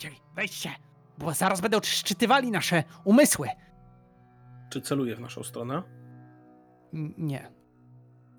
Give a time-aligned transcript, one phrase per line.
[0.00, 0.70] Szybciej, wejdźcie,
[1.18, 3.48] bo zaraz będą szczytywali nasze umysły.
[4.70, 5.82] Czy celuje w naszą stronę?
[6.94, 7.52] N- nie.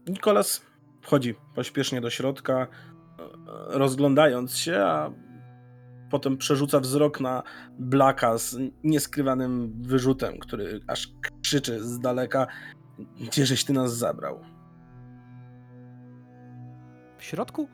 [0.07, 0.61] Nikolas
[1.01, 2.67] wchodzi pośpiesznie do środka, e,
[3.77, 5.11] rozglądając się, a
[6.09, 7.43] potem przerzuca wzrok na
[7.79, 11.07] Blaka z nieskrywanym wyrzutem, który aż
[11.41, 12.47] krzyczy z daleka:
[13.19, 14.39] Gdzieżeś ty nas zabrał?
[17.17, 17.67] W środku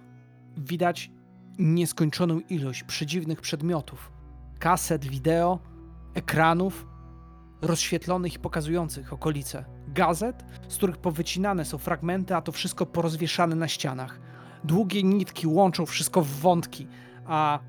[0.57, 1.11] widać
[1.59, 4.11] nieskończoną ilość przedziwnych przedmiotów:
[4.59, 5.59] kaset, wideo,
[6.13, 6.87] ekranów
[7.61, 13.67] rozświetlonych i pokazujących okolice, gazet, z których powycinane są fragmenty, a to wszystko porozwieszane na
[13.67, 14.19] ścianach.
[14.63, 16.87] Długie nitki łączą wszystko w wątki,
[17.25, 17.59] a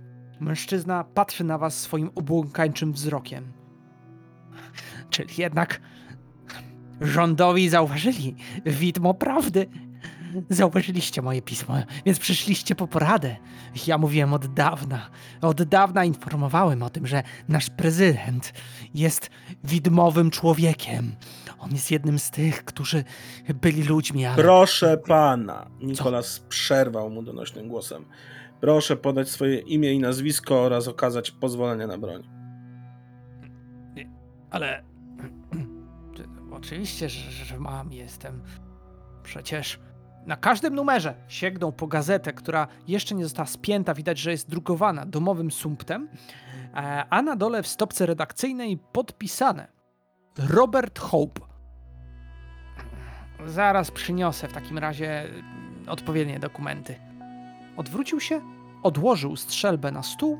[0.40, 3.52] mężczyzna patrzy na was swoim obłąkańczym wzrokiem.
[5.10, 5.80] Czyli jednak
[7.00, 8.36] rządowi zauważyli
[8.66, 9.66] widmo prawdy.
[10.50, 11.74] Zauważyliście moje pismo,
[12.06, 13.36] więc przyszliście po poradę.
[13.86, 18.52] Ja mówiłem od dawna, od dawna informowałem o tym, że nasz prezydent
[18.94, 19.30] jest
[19.64, 21.12] widmowym człowiekiem.
[21.58, 23.04] On jest jednym z tych, którzy
[23.62, 24.42] byli ludźmi, ale...
[24.42, 28.04] Proszę pana, Nikolas przerwał mu donośnym głosem.
[28.60, 32.22] Proszę podać swoje imię i nazwisko oraz okazać pozwolenie na broń.
[34.50, 34.82] Ale...
[36.50, 38.42] Oczywiście, że, że mam, jestem...
[39.22, 39.80] Przecież
[40.28, 45.06] na każdym numerze sięgną po gazetę, która jeszcze nie została spięta, widać, że jest drukowana
[45.06, 46.08] domowym sumptem,
[46.74, 49.68] e, a na dole w stopce redakcyjnej podpisane
[50.38, 51.40] Robert Hope.
[53.46, 55.24] Zaraz przyniosę w takim razie
[55.86, 56.94] odpowiednie dokumenty.
[57.76, 58.40] Odwrócił się,
[58.82, 60.38] odłożył strzelbę na stół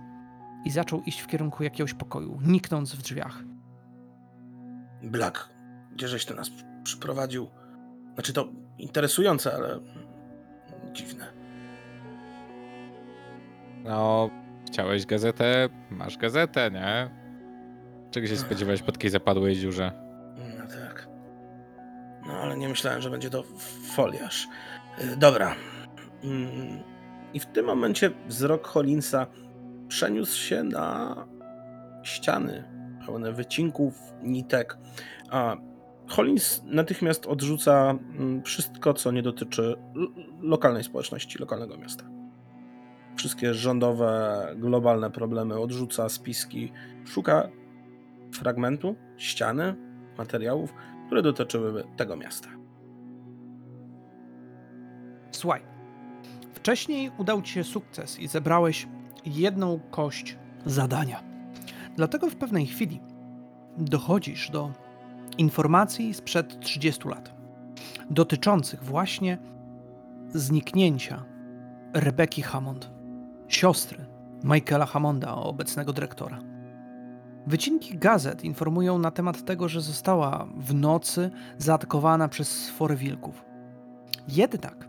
[0.65, 3.43] i zaczął iść w kierunku jakiegoś pokoju, niknąc w drzwiach.
[5.03, 5.49] Black,
[5.93, 6.51] gdzieżeś ty nas
[6.85, 7.49] przyprowadził?
[8.15, 9.79] Znaczy to interesujące, ale
[10.93, 11.27] dziwne.
[13.85, 14.31] No,
[14.67, 17.11] chciałeś gazetę, masz gazetę, nie?
[18.11, 19.93] Czego się spodziewałeś po takiej zapadłej dziurze?
[20.59, 21.09] No tak.
[22.27, 23.45] No ale nie myślałem, że będzie to
[23.95, 24.49] foliarz.
[25.01, 25.55] Y, Dobra.
[26.25, 26.83] Mm,
[27.35, 29.27] I w tym momencie wzrok Hollinsa
[29.89, 31.17] przeniósł się na
[32.03, 32.65] ściany
[33.07, 34.79] pełne wycinków, nitek.
[35.31, 35.57] A
[36.09, 39.77] Hollins natychmiast odrzuca mm, wszystko, co nie dotyczy
[40.41, 42.05] lokalnej społeczności, lokalnego miasta.
[43.17, 46.73] Wszystkie rządowe, globalne problemy odrzuca, spiski,
[47.05, 47.49] szuka
[48.33, 49.75] fragmentu, ściany,
[50.19, 50.75] materiałów,
[51.07, 52.49] które dotyczyłyby tego miasta.
[55.31, 55.63] Słuchaj,
[56.55, 58.89] wcześniej udał ci się sukces i zebrałeś
[59.27, 61.23] jedną kość zadania.
[61.97, 63.01] Dlatego w pewnej chwili
[63.79, 64.73] dochodzisz do
[65.39, 67.35] informacji sprzed 30 lat,
[68.11, 69.39] dotyczących właśnie
[70.29, 71.25] zniknięcia
[71.95, 72.91] Rebeki Hammond,
[73.49, 74.07] siostry
[74.45, 76.39] Michaela Hammonda, obecnego dyrektora.
[77.47, 83.45] Wycinki gazet informują na temat tego, że została w nocy zaatakowana przez sfory wilków.
[84.29, 84.89] Jednak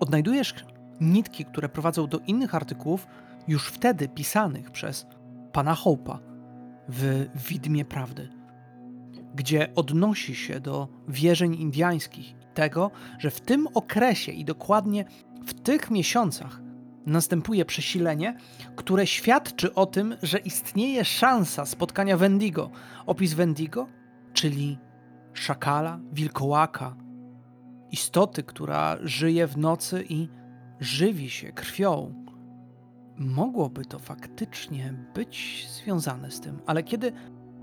[0.00, 0.54] odnajdujesz
[1.00, 3.06] nitki, które prowadzą do innych artykułów,
[3.48, 5.06] już wtedy pisanych przez
[5.52, 6.18] pana Hope'a
[6.88, 8.28] w Widmie Prawdy,
[9.36, 15.04] gdzie odnosi się do wierzeń indiańskich i tego, że w tym okresie i dokładnie
[15.46, 16.60] w tych miesiącach
[17.06, 18.36] następuje przesilenie,
[18.76, 22.70] które świadczy o tym, że istnieje szansa spotkania Wendigo.
[23.06, 23.88] Opis Wendigo,
[24.32, 24.78] czyli
[25.32, 26.96] szakala, wilkołaka,
[27.92, 30.28] istoty, która żyje w nocy i
[30.80, 32.24] żywi się krwią.
[33.18, 37.12] Mogłoby to faktycznie być związane z tym, ale kiedy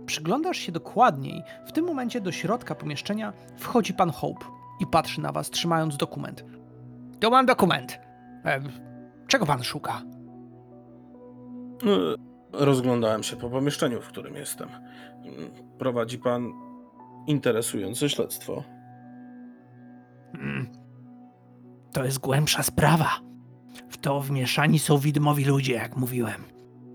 [0.06, 4.46] przyglądasz się dokładniej, w tym momencie do środka pomieszczenia wchodzi pan Hope
[4.80, 6.46] i patrzy na was, trzymając dokument.
[7.20, 8.00] To mam dokument.
[8.46, 8.62] E,
[9.28, 10.02] czego pan szuka?
[11.84, 11.98] No,
[12.54, 14.70] Rozglądałem się po pomieszczeniu, w którym jestem.
[15.78, 16.52] Prowadzi pan
[17.28, 18.64] interesujące śledztwo.
[20.34, 20.68] Mm.
[21.94, 23.10] To jest głębsza sprawa.
[23.90, 26.44] W to wmieszani są widmowi ludzie, jak mówiłem.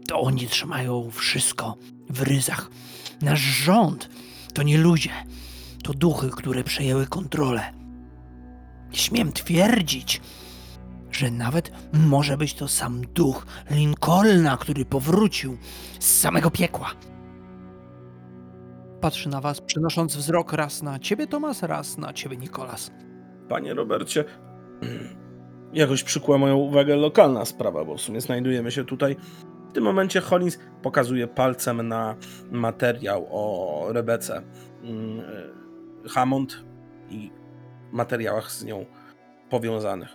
[0.09, 1.77] To oni trzymają wszystko
[2.11, 2.71] w ryzach.
[3.23, 4.09] Nasz rząd
[4.55, 5.11] to nie ludzie,
[5.83, 7.73] to duchy, które przejęły kontrolę.
[8.93, 10.21] Śmiem twierdzić,
[11.11, 15.59] że nawet może być to sam duch Lincolna, który powrócił
[15.99, 16.91] z samego piekła.
[19.01, 22.91] Patrzy na was, przenosząc wzrok raz na ciebie, Tomas, raz na ciebie, Nikolas.
[23.49, 24.25] Panie Robercie,
[25.73, 29.17] jakoś przykuła moją uwagę lokalna sprawa, bo w sumie znajdujemy się tutaj.
[29.69, 32.17] W tym momencie Hollins pokazuje palcem na
[32.51, 34.43] materiał o Rebece
[34.83, 35.23] mm,
[36.09, 36.65] Hammond
[37.11, 37.31] i
[37.93, 38.87] materiałach z nią
[39.51, 40.09] powiązanych.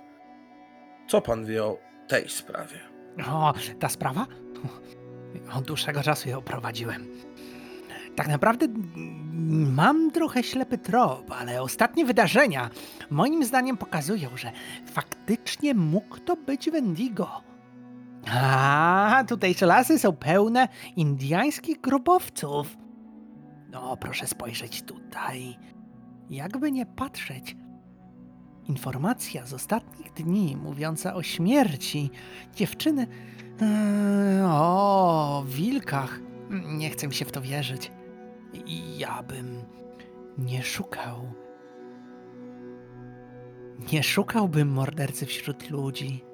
[1.07, 1.77] Co pan wie o
[2.07, 2.79] tej sprawie?
[3.27, 4.27] O, ta sprawa?
[5.57, 7.07] Od dłuższego czasu ją prowadziłem.
[8.15, 8.67] Tak naprawdę
[9.75, 12.69] mam trochę ślepy trop, ale ostatnie wydarzenia
[13.09, 14.51] moim zdaniem pokazują, że
[14.91, 17.52] faktycznie mógł to być Wendigo.
[18.31, 22.77] A, tutejsze lasy są pełne indiańskich grobowców.
[23.71, 25.57] No, proszę spojrzeć tutaj.
[26.29, 27.55] Jakby nie patrzeć.
[28.63, 32.09] Informacja z ostatnich dni mówiąca o śmierci
[32.55, 33.07] dziewczyny.
[33.61, 36.19] Eee, o, wilkach.
[36.49, 37.91] Nie chcę się w to wierzyć.
[38.97, 39.61] Ja bym
[40.37, 41.33] nie szukał.
[43.91, 46.32] Nie szukałbym mordercy wśród ludzi.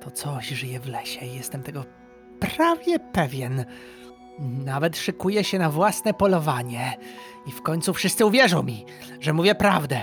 [0.00, 1.84] To coś żyje w lesie i jestem tego
[2.40, 3.64] prawie pewien.
[4.64, 6.92] Nawet szykuję się na własne polowanie.
[7.46, 8.84] I w końcu wszyscy uwierzą mi,
[9.20, 10.02] że mówię prawdę.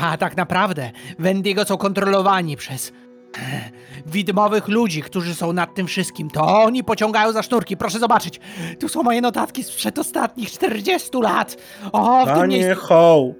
[0.00, 2.92] A tak naprawdę Wendigo są kontrolowani przez
[4.06, 6.30] widmowych ludzi, którzy są nad tym wszystkim.
[6.30, 7.76] To oni pociągają za sznurki.
[7.76, 8.40] Proszę zobaczyć.
[8.80, 11.56] Tu są moje notatki sprzed ostatnich 40 lat.
[11.92, 12.86] O, w tym Panie miejscu...
[12.86, 13.34] Hope,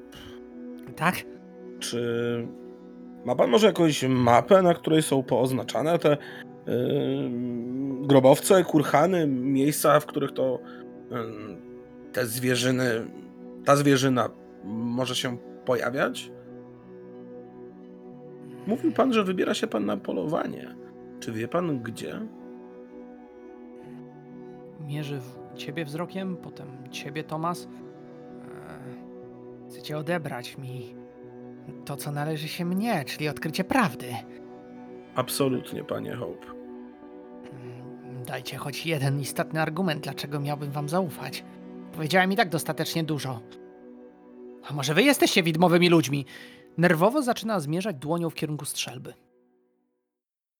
[0.97, 1.15] Tak?
[1.81, 2.47] czy
[3.27, 6.17] ma pan może jakąś mapę, na której są pooznaczane te
[6.67, 6.75] yy,
[8.01, 10.59] grobowce, kurhany, miejsca, w których to
[11.11, 11.17] yy,
[12.13, 12.85] te zwierzyny,
[13.65, 14.29] ta zwierzyna
[14.65, 16.33] może się pojawiać?
[18.67, 20.75] Mówił pan, że wybiera się pan na polowanie.
[21.21, 22.21] Czy wie pan gdzie?
[24.81, 25.21] Mierzy
[25.57, 27.65] ciebie wzrokiem, potem ciebie, Tomas.
[27.65, 31.06] Eee, Chcecie odebrać mi
[31.85, 34.15] to, co należy się mnie, czyli odkrycie prawdy.
[35.15, 36.47] Absolutnie, panie Hope.
[36.47, 41.45] Mm, Dajcie choć jeden istotny argument, dlaczego miałbym wam zaufać.
[41.93, 43.41] Powiedziałem i tak dostatecznie dużo.
[44.69, 46.27] A może wy jesteście widmowymi ludźmi?
[46.79, 49.15] Nerwowo zaczyna zmierzać dłonią w kierunku strzelby.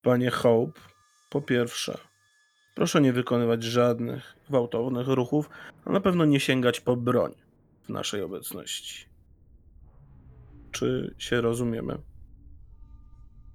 [0.03, 0.81] Panie Hope,
[1.31, 1.99] po pierwsze,
[2.75, 5.51] proszę nie wykonywać żadnych gwałtownych ruchów,
[5.85, 7.35] a na pewno nie sięgać po broń
[7.85, 9.07] w naszej obecności.
[10.77, 11.99] Czy się rozumiemy?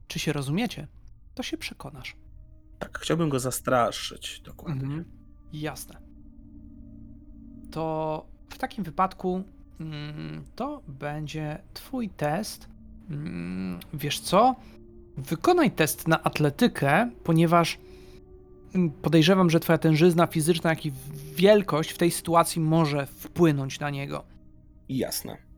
[0.07, 0.87] Czy się rozumiecie?
[1.35, 2.15] To się przekonasz.
[2.79, 4.83] Tak, chciałbym go zastraszyć dokładnie.
[4.83, 5.05] Mhm.
[5.53, 5.97] Jasne.
[7.71, 9.43] To w takim wypadku
[9.79, 12.69] mm, to będzie twój test.
[13.09, 14.55] Mm, Wiesz co?
[15.17, 17.77] Wykonaj test na atletykę, ponieważ
[18.75, 20.91] mm, podejrzewam, że twoja tężyzna fizyczna, jak i
[21.35, 24.23] wielkość w tej sytuacji może wpłynąć na niego.
[24.89, 25.50] Jasne.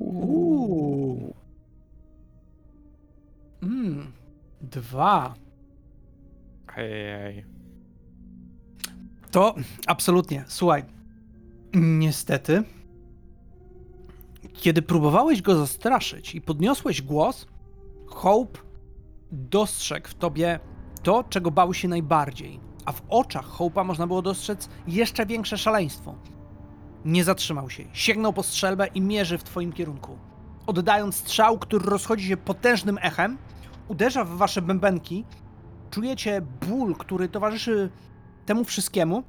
[0.00, 1.34] Uuu.
[3.62, 4.12] Mm,
[4.60, 5.34] dwa.
[6.76, 7.44] Ejej.
[9.30, 9.54] To
[9.86, 10.44] absolutnie.
[10.46, 10.84] Słuchaj,
[11.74, 12.62] niestety,
[14.52, 17.46] kiedy próbowałeś go zastraszyć i podniosłeś głos,
[18.06, 18.58] Hope
[19.32, 20.60] dostrzegł w tobie
[21.02, 26.14] to, czego bał się najbardziej, a w oczach Hope'a można było dostrzec jeszcze większe szaleństwo.
[27.04, 30.18] Nie zatrzymał się, sięgnął po strzelbę i mierzy w twoim kierunku.
[30.66, 33.38] Oddając strzał, który rozchodzi się potężnym echem,
[33.88, 35.24] uderza w wasze bębenki,
[35.90, 37.90] czujecie ból, który towarzyszy
[38.46, 39.22] temu wszystkiemu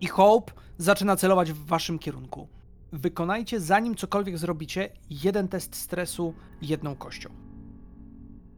[0.00, 2.48] i Hope zaczyna celować w waszym kierunku.
[2.92, 7.30] Wykonajcie, zanim cokolwiek zrobicie, jeden test stresu jedną kością.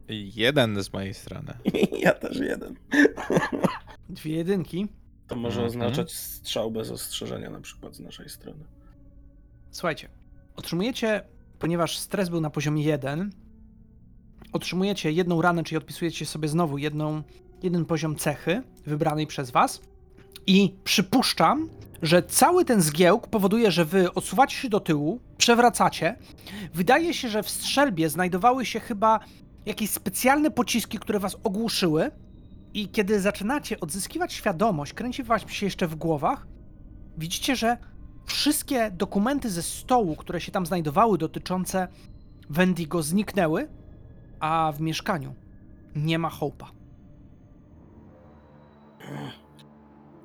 [0.09, 1.53] Jeden z mojej strony.
[2.03, 2.75] ja też jeden.
[4.09, 4.87] Dwie jedynki.
[5.33, 5.67] To może Mhm.
[5.67, 8.63] oznaczać strzał bez ostrzeżenia na przykład z naszej strony.
[9.71, 10.09] Słuchajcie,
[10.55, 11.21] otrzymujecie,
[11.59, 13.31] ponieważ stres był na poziomie 1,
[14.53, 17.23] otrzymujecie jedną ranę, czyli odpisujecie sobie znowu jedną,
[17.63, 19.81] jeden poziom cechy wybranej przez was.
[20.47, 21.69] I przypuszczam,
[22.01, 26.15] że cały ten zgiełk powoduje, że wy odsuwacie się do tyłu, przewracacie.
[26.73, 29.19] Wydaje się, że w strzelbie znajdowały się chyba
[29.65, 32.11] jakieś specjalne pociski, które was ogłuszyły.
[32.73, 36.47] I kiedy zaczynacie odzyskiwać świadomość, kręci wam się jeszcze w głowach,
[37.17, 37.77] widzicie, że
[38.25, 41.87] wszystkie dokumenty ze stołu, które się tam znajdowały dotyczące
[42.49, 43.67] Wendigo zniknęły,
[44.39, 45.35] a w mieszkaniu
[45.95, 46.65] nie ma Hope'a.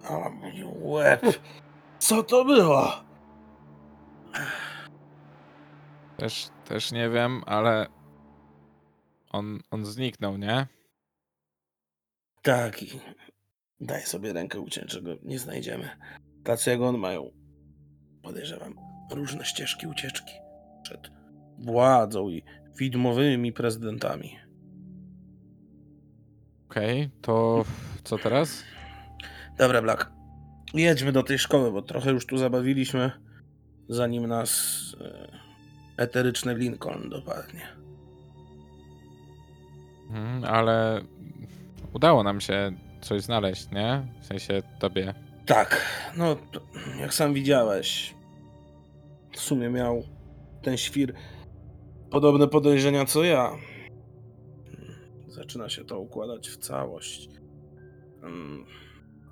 [0.04, 1.40] A mój łeb.
[1.98, 2.92] Co to było?
[6.16, 7.86] Też, też nie wiem, ale
[9.30, 10.66] on, on zniknął, nie?
[12.48, 13.00] Tak, i
[13.80, 15.88] daj sobie rękę uciąć, że go nie znajdziemy.
[16.44, 17.30] Tacy jak on mają,
[18.22, 18.74] podejrzewam,
[19.10, 20.32] różne ścieżki ucieczki
[20.82, 21.10] przed
[21.58, 22.42] władzą i
[22.78, 24.38] widmowymi prezydentami.
[26.70, 27.64] Okej, to
[28.04, 28.64] co teraz?
[29.58, 30.10] Dobra, Black.
[30.74, 33.10] Jedźmy do tej szkoły, bo trochę już tu zabawiliśmy,
[33.88, 35.28] zanim nas e,
[35.96, 37.68] eteryczny Lincoln dopadnie.
[40.10, 41.02] Mhm, ale
[41.92, 44.06] udało nam się coś znaleźć, nie?
[44.20, 45.14] W sensie tobie.
[45.46, 46.36] Tak, no
[47.00, 48.14] jak sam widziałeś,
[49.32, 50.02] w sumie miał
[50.62, 51.14] ten świr
[52.10, 53.50] podobne podejrzenia co ja.
[55.28, 57.28] Zaczyna się to układać w całość.
[58.22, 58.66] Mm,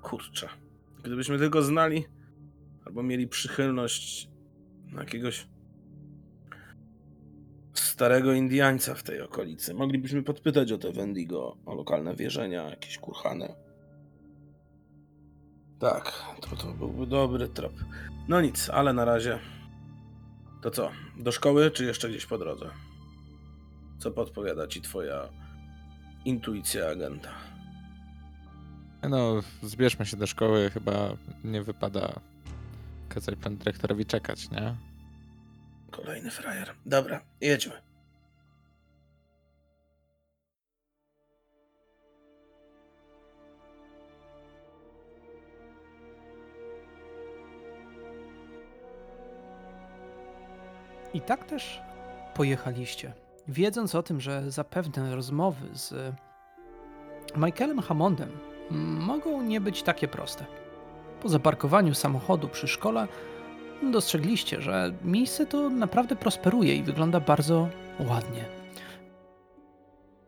[0.01, 0.49] Kurczę.
[1.03, 2.05] Gdybyśmy tylko znali,
[2.85, 4.29] albo mieli przychylność
[4.97, 5.47] jakiegoś
[7.97, 13.55] starego Indiańca w tej okolicy, moglibyśmy podpytać o te Wendigo, o lokalne wierzenia, jakieś kurhany.
[15.79, 17.73] Tak, to, to byłby dobry trop.
[18.27, 19.39] No nic, ale na razie.
[20.61, 22.69] To co, do szkoły, czy jeszcze gdzieś po drodze?
[23.99, 25.29] Co podpowiada ci twoja
[26.25, 27.29] intuicja agenta?
[29.09, 32.19] No, zbierzmy się do szkoły, chyba nie wypada
[33.09, 34.75] kazać pan dyrektorowi czekać, nie?
[35.91, 36.73] Kolejny frajer.
[36.85, 37.86] Dobra, jedźmy.
[51.13, 51.81] I tak też
[52.33, 53.13] pojechaliście,
[53.47, 56.13] wiedząc o tym, że zapewne rozmowy z
[57.37, 58.29] Michaelem Hammondem
[58.99, 60.45] mogą nie być takie proste.
[61.21, 63.07] Po zaparkowaniu samochodu przy szkole
[63.83, 68.45] dostrzegliście, że miejsce to naprawdę prosperuje i wygląda bardzo ładnie.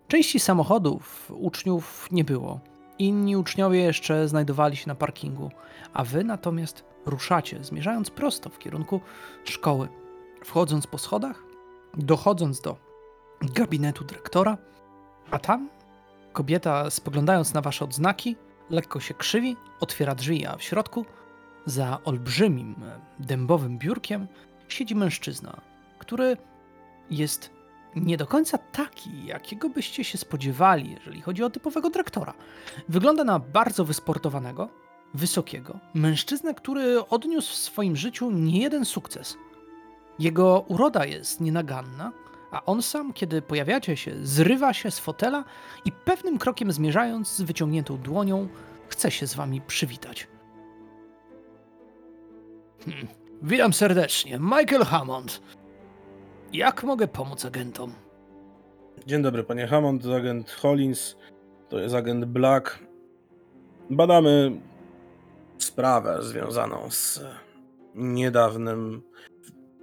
[0.07, 2.59] Części samochodów uczniów nie było.
[2.99, 5.51] Inni uczniowie jeszcze znajdowali się na parkingu,
[5.93, 9.01] a wy natomiast ruszacie, zmierzając prosto w kierunku
[9.43, 9.87] szkoły.
[10.45, 11.43] Wchodząc po schodach,
[11.97, 12.77] dochodząc do
[13.41, 14.57] gabinetu dyrektora,
[15.31, 15.69] a tam
[16.33, 18.35] kobieta, spoglądając na wasze odznaki,
[18.69, 21.05] lekko się krzywi, otwiera drzwi, a w środku,
[21.65, 24.27] za olbrzymim e, dębowym biurkiem,
[24.67, 25.61] siedzi mężczyzna,
[25.99, 26.37] który
[27.09, 27.51] jest
[27.95, 32.33] nie do końca taki, jakiego byście się spodziewali, jeżeli chodzi o typowego dyrektora.
[32.89, 34.69] Wygląda na bardzo wysportowanego,
[35.13, 39.37] wysokiego, mężczyznę, który odniósł w swoim życiu nie jeden sukces.
[40.19, 42.11] Jego uroda jest nienaganna,
[42.51, 45.43] a on sam, kiedy pojawiacie się, zrywa się z fotela
[45.85, 48.47] i pewnym krokiem zmierzając z wyciągniętą dłonią,
[48.87, 50.27] chce się z wami przywitać.
[52.85, 53.07] Hmm.
[53.41, 55.41] Witam serdecznie, Michael Hammond.
[56.53, 57.93] Jak mogę pomóc agentom?
[59.07, 61.15] Dzień dobry, panie Hammond, agent Hollins,
[61.69, 62.79] to jest agent Black.
[63.89, 64.61] Badamy
[65.57, 67.19] sprawę związaną z
[67.95, 69.01] niedawnym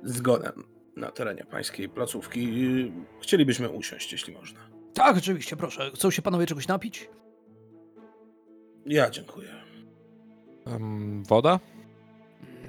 [0.07, 0.65] zgonem
[0.97, 2.93] na terenie pańskiej placówki.
[3.21, 4.61] Chcielibyśmy usiąść, jeśli można.
[4.95, 5.91] Tak, oczywiście, proszę.
[5.95, 7.09] Chcą się panowie czegoś napić?
[8.87, 9.49] Ja dziękuję.
[10.67, 11.61] Um, woda?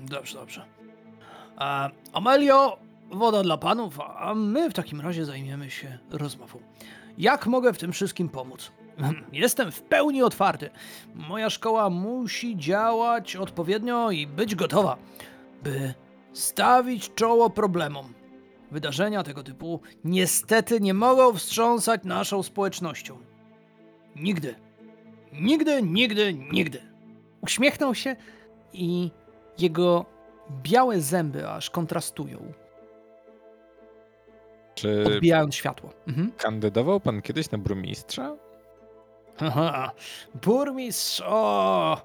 [0.01, 0.65] Dobrze, dobrze.
[1.57, 2.79] A, Amelio,
[3.11, 6.59] woda dla panów, a my w takim razie zajmiemy się rozmową.
[7.17, 8.71] Jak mogę w tym wszystkim pomóc?
[9.31, 10.69] Jestem w pełni otwarty.
[11.15, 14.97] Moja szkoła musi działać odpowiednio i być gotowa,
[15.63, 15.93] by
[16.37, 18.13] stawić czoło problemom.
[18.71, 23.17] Wydarzenia tego typu niestety nie mogą wstrząsać naszą społecznością.
[24.15, 24.55] Nigdy.
[25.33, 26.81] Nigdy, nigdy, nigdy.
[27.41, 28.15] Uśmiechnął się
[28.73, 29.11] i
[29.59, 30.05] jego
[30.63, 32.53] białe zęby aż kontrastują,
[34.75, 35.89] Czy odbijając światło.
[36.07, 36.31] Mhm.
[36.37, 38.35] kandydował pan kiedyś na burmistrza?
[39.37, 39.91] Haha,
[40.43, 42.01] burmistrz, o!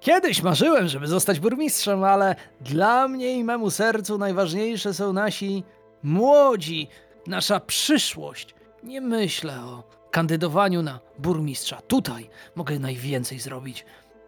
[0.00, 5.64] Kiedyś marzyłem, żeby zostać burmistrzem, ale dla mnie i memu sercu najważniejsze są nasi
[6.02, 6.88] młodzi,
[7.26, 8.54] nasza przyszłość.
[8.82, 11.80] Nie myślę o kandydowaniu na burmistrza.
[11.82, 13.84] Tutaj mogę najwięcej zrobić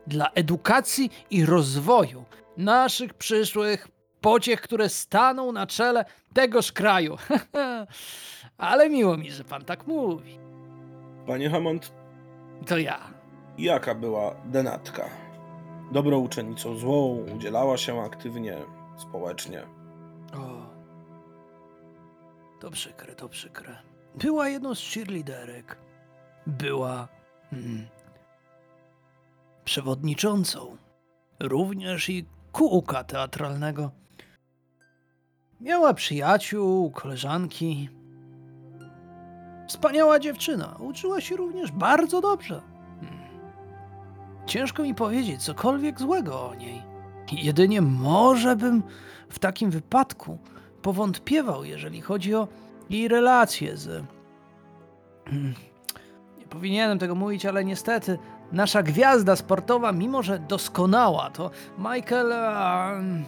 [0.07, 2.25] dla edukacji i rozwoju
[2.57, 3.89] naszych przyszłych
[4.21, 7.17] pociech, które staną na czele tegoż kraju.
[8.59, 10.39] ale miło mi, że pan tak mówi.
[11.27, 11.93] Panie Hammond,
[12.67, 13.01] To ja.
[13.59, 15.22] jaka była Denatka?
[15.93, 18.57] Dobrą uczennicą, złą, udzielała się aktywnie,
[18.97, 19.63] społecznie.
[20.37, 20.67] O.
[22.61, 23.79] To przykre, to przykre.
[24.15, 25.77] Była jedną z cheerleaderek.
[26.47, 27.09] Była
[27.53, 27.87] mm,
[29.65, 30.77] przewodniczącą.
[31.41, 33.91] Również i kółka teatralnego.
[35.61, 37.89] Miała przyjaciół, koleżanki.
[39.69, 40.77] Wspaniała dziewczyna.
[40.81, 42.72] Uczyła się również bardzo dobrze.
[44.47, 46.83] Ciężko mi powiedzieć cokolwiek złego o niej.
[47.33, 48.83] Jedynie może bym
[49.29, 50.39] w takim wypadku
[50.83, 52.49] powątpiewał, jeżeli chodzi o
[52.91, 54.05] jej relacje z.
[56.39, 58.19] Nie powinienem tego mówić, ale niestety
[58.53, 62.33] nasza gwiazda sportowa, mimo że doskonała, to Michael.
[62.33, 63.25] em,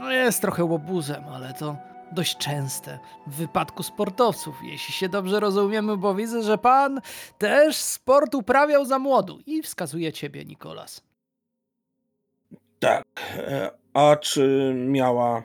[0.00, 1.76] no jest trochę łobuzem, ale to
[2.12, 7.00] dość częste w wypadku sportowców, jeśli się dobrze rozumiemy, bo widzę, że pan
[7.38, 11.02] też sport uprawiał za młodu i wskazuje ciebie, Nikolas.
[12.78, 13.04] Tak.
[13.36, 15.42] E, A czy miała.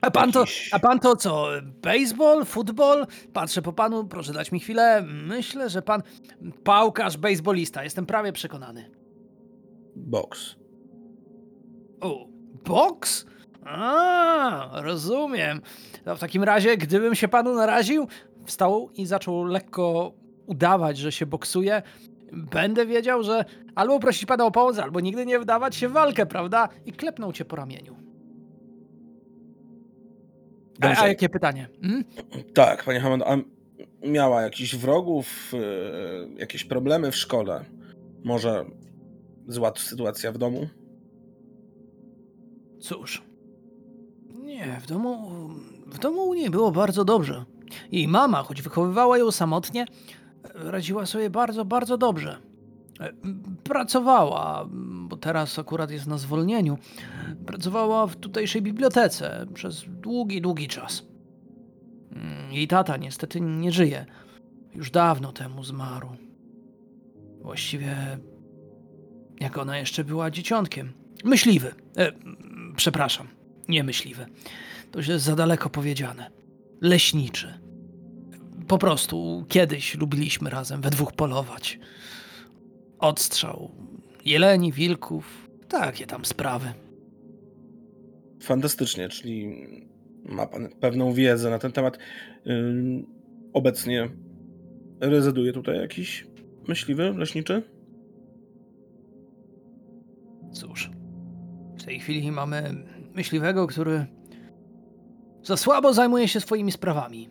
[0.00, 1.46] A pan to, a pan to co?
[1.62, 3.06] Baseball, futbol?
[3.32, 5.02] Patrzę po panu, proszę dać mi chwilę.
[5.06, 6.02] Myślę, że pan
[6.64, 8.90] pałkarz, baseballista, jestem prawie przekonany.
[9.96, 10.56] boks?
[12.00, 12.26] O,
[12.64, 13.26] boks?
[13.64, 15.60] A, rozumiem.
[16.06, 18.08] No w takim razie, gdybym się panu naraził,
[18.44, 20.12] wstał i zaczął lekko
[20.46, 21.82] udawać, że się boksuje,
[22.32, 26.26] będę wiedział, że albo prosić pana o pomoc, albo nigdy nie wdawać się w walkę,
[26.26, 26.68] prawda?
[26.86, 27.96] I klepnął cię po ramieniu.
[30.80, 31.68] A, a jakie pytanie?
[31.82, 32.04] Hmm?
[32.54, 33.36] Tak, panie Hammond, a
[34.06, 37.64] miała jakichś wrogów, e, jakieś problemy w szkole?
[38.24, 38.64] Może
[39.48, 40.68] zła sytuacja w domu?
[42.80, 43.31] Cóż.
[44.34, 45.30] Nie, w domu.
[45.86, 47.44] W domu u niej było bardzo dobrze.
[47.92, 49.86] Jej mama, choć wychowywała ją samotnie,
[50.54, 52.36] radziła sobie bardzo, bardzo dobrze.
[53.00, 53.12] E,
[53.64, 54.68] Pracowała,
[55.08, 56.78] bo teraz akurat jest na zwolnieniu.
[57.46, 61.06] Pracowała w tutejszej bibliotece przez długi, długi czas.
[62.12, 64.06] Mm, Jej tata niestety nie żyje.
[64.74, 66.08] Już dawno temu zmarł.
[67.42, 67.96] Właściwie
[69.40, 70.92] jak ona jeszcze była dzieciątkiem.
[71.24, 71.74] Myśliwy.
[71.96, 72.12] E,
[72.76, 73.26] przepraszam,
[73.68, 74.26] nie myśliwy.
[74.90, 76.30] To już jest za daleko powiedziane.
[76.80, 77.58] Leśniczy.
[78.68, 81.78] Po prostu kiedyś lubiliśmy razem we dwóch polować.
[82.98, 83.70] Odstrzał,
[84.24, 86.72] jeleni, wilków, takie tam sprawy.
[88.42, 89.66] Fantastycznie, czyli
[90.24, 91.98] ma pan pewną wiedzę na ten temat.
[92.46, 93.06] Ym,
[93.52, 94.08] Obecnie
[95.00, 96.26] rezyduje tutaj jakiś
[96.68, 97.62] myśliwy, leśniczy?
[100.52, 100.90] Cóż,
[101.78, 104.06] w tej chwili mamy myśliwego, który
[105.42, 107.30] za słabo zajmuje się swoimi sprawami.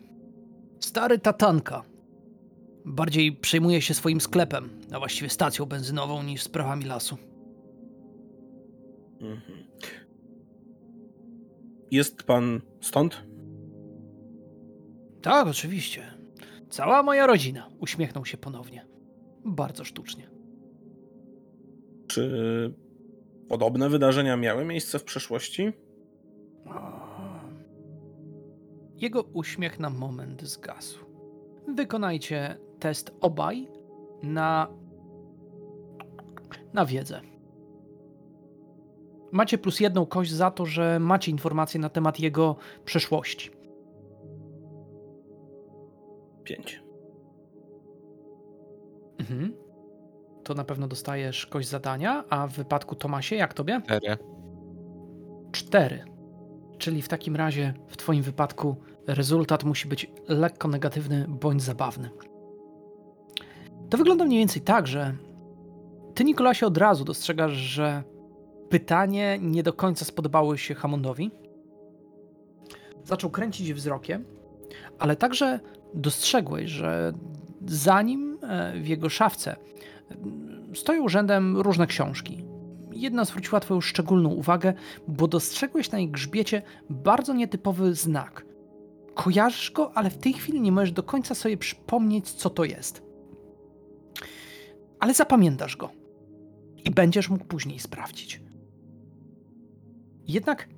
[0.80, 1.82] Stary tatanka.
[2.84, 7.16] Bardziej przejmuje się swoim sklepem, a właściwie stacją benzynową, niż sprawami lasu.
[9.20, 9.62] Mhm.
[11.90, 13.22] Jest pan stąd?
[15.22, 16.02] Tak, oczywiście.
[16.70, 17.68] Cała moja rodzina.
[17.80, 18.86] Uśmiechnął się ponownie.
[19.44, 20.30] Bardzo sztucznie.
[22.06, 22.74] Czy
[23.48, 25.72] podobne wydarzenia miały miejsce w przeszłości?
[28.96, 31.04] Jego uśmiech na moment zgasł.
[31.68, 33.68] Wykonajcie test obaj
[34.22, 34.68] na.
[36.72, 37.20] na wiedzę.
[39.32, 43.50] Macie plus jedną kość za to, że macie informacje na temat jego przeszłości.
[46.44, 46.82] Pięć.
[49.18, 49.56] Mhm.
[50.44, 53.80] To na pewno dostajesz kość zadania, a w wypadku Tomasie, jak tobie?
[53.84, 54.16] Cztery.
[55.52, 56.11] Cztery.
[56.82, 62.10] Czyli w takim razie w Twoim wypadku rezultat musi być lekko negatywny bądź zabawny.
[63.90, 65.14] To wygląda mniej więcej tak, że
[66.14, 68.02] Ty, Nikolasie, od razu dostrzegasz, że
[68.68, 71.30] pytanie nie do końca spodobało się Hammondowi.
[73.04, 74.24] Zaczął kręcić wzrokiem,
[74.98, 75.60] ale także
[75.94, 77.12] dostrzegłeś, że
[77.66, 79.56] za nim e, w jego szafce
[80.74, 82.51] stoją rzędem różne książki.
[83.02, 84.74] Jedna zwróciła Twoją szczególną uwagę,
[85.08, 88.46] bo dostrzegłeś na jej grzbiecie bardzo nietypowy znak.
[89.14, 93.02] Kojarzysz go, ale w tej chwili nie możesz do końca sobie przypomnieć, co to jest.
[95.00, 95.90] Ale zapamiętasz go
[96.84, 98.40] i będziesz mógł później sprawdzić.
[100.26, 100.68] Jednak,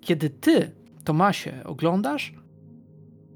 [0.00, 0.70] kiedy ty,
[1.04, 2.34] Tomasie, oglądasz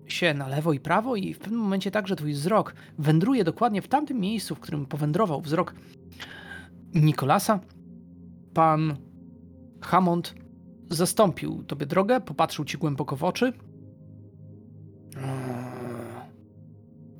[0.06, 3.88] się na lewo i prawo, i w pewnym momencie także twój wzrok wędruje dokładnie w
[3.88, 5.74] tamtym miejscu, w którym powędrował wzrok
[6.94, 7.60] Nikolasa,
[8.54, 8.96] pan
[9.80, 10.34] Hammond
[10.90, 13.52] zastąpił tobie drogę, popatrzył ci głęboko w oczy.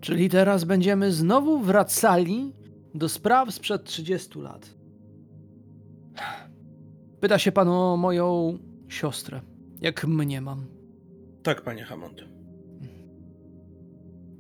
[0.01, 2.53] Czyli teraz będziemy znowu wracali
[2.95, 4.75] do spraw sprzed 30 lat.
[7.21, 9.40] Pyta się pan o moją siostrę.
[9.81, 10.66] Jak mnie mam.
[11.42, 12.25] Tak, panie Hammond.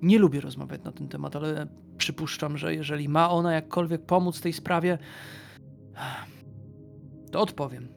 [0.02, 4.52] Nie lubię rozmawiać na ten temat, ale przypuszczam, że jeżeli ma ona jakkolwiek pomóc tej
[4.52, 4.98] sprawie,
[7.32, 7.88] to odpowiem.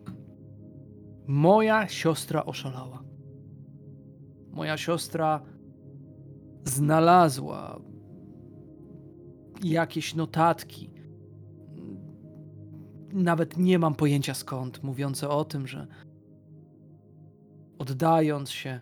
[1.28, 3.04] Moja siostra oszalała.
[4.52, 5.42] Moja siostra
[6.64, 7.80] znalazła
[9.64, 10.92] jakieś notatki.
[13.14, 15.88] Nawet nie mam pojęcia skąd, mówiące o tym, że
[17.80, 18.82] oddając się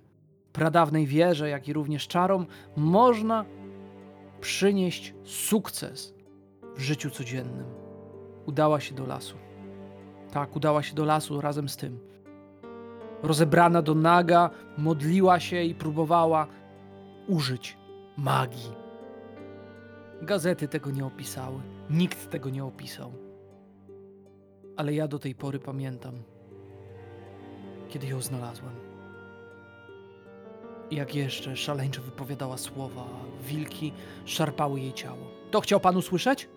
[0.52, 2.46] pradawnej wierze, jak i również czarom,
[2.78, 3.46] można
[4.42, 6.14] przynieść sukces
[6.76, 7.66] w życiu codziennym.
[8.46, 9.38] Udała się do lasu.
[10.34, 12.00] Tak, udała się do lasu razem z tym.
[13.24, 16.48] rozebrana do naga, modliła się i próbowała
[17.28, 17.78] użyć
[18.18, 18.72] magii.
[20.22, 23.12] Gazety tego nie opisały, nikt tego nie opisał.
[24.78, 26.14] Ale ja do tej pory pamiętam,
[27.90, 28.76] kiedy ją znalazłem.
[30.92, 33.06] Jak jeszcze szaleńczo wypowiadała słowa,
[33.42, 33.94] wilki
[34.26, 35.28] szarpały jej ciało.
[35.52, 36.50] To chciał pan usłyszeć?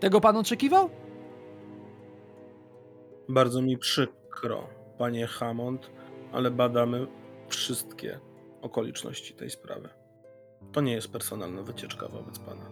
[0.00, 0.90] Tego pan oczekiwał?
[3.28, 5.90] Bardzo mi przykro, panie Hammond,
[6.32, 7.06] ale badamy
[7.48, 8.20] wszystkie
[8.62, 9.88] okoliczności tej sprawy.
[10.72, 12.70] To nie jest personalna wycieczka wobec pana.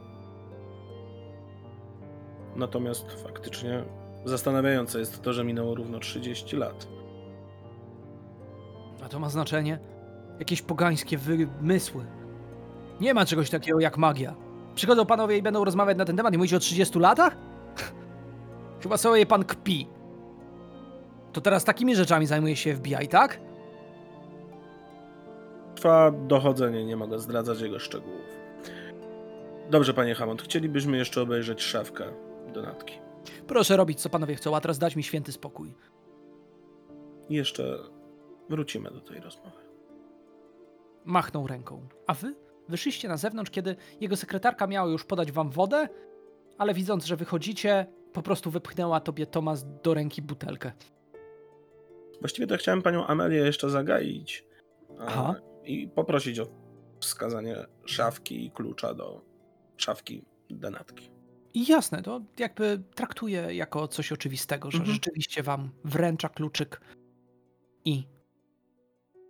[2.57, 3.85] Natomiast faktycznie
[4.25, 6.89] zastanawiające jest to, że minęło równo 30 lat.
[9.05, 9.79] A to ma znaczenie?
[10.39, 12.07] Jakieś pogańskie wymysły.
[13.01, 14.35] Nie ma czegoś takiego jak magia.
[14.75, 17.37] Przychodzą panowie i będą rozmawiać na ten temat i mówić o 30 latach?
[18.83, 19.94] Chyba sobie pan kpi.
[21.35, 23.41] To teraz takimi rzeczami zajmuje się FBI, tak?
[25.75, 28.27] Trwa dochodzenie, nie mogę zdradzać jego szczegółów.
[29.71, 32.05] Dobrze, panie Hammond, chcielibyśmy jeszcze obejrzeć szafkę
[32.53, 32.95] donatki.
[33.47, 35.75] Proszę robić, co panowie chcą, a teraz dać mi święty spokój.
[37.29, 37.79] I jeszcze
[38.51, 39.61] wrócimy do tej rozmowy.
[41.05, 41.89] Machnął ręką.
[42.07, 42.35] A wy?
[42.69, 45.89] Wyszliście na zewnątrz, kiedy jego sekretarka miała już podać wam wodę,
[46.59, 50.73] ale widząc, że wychodzicie, po prostu wypchnęła tobie Tomas do ręki butelkę.
[52.21, 54.45] Właściwie to chciałem panią Amelię jeszcze zagaić
[54.99, 55.35] a, Aha.
[55.65, 56.47] i poprosić o
[57.01, 59.21] wskazanie szafki i klucza do
[59.77, 61.11] szafki denatki.
[61.55, 64.95] Jasne, to jakby traktuję jako coś oczywistego, że Mhm.
[64.95, 66.81] rzeczywiście wam wręcza kluczyk
[67.85, 68.07] i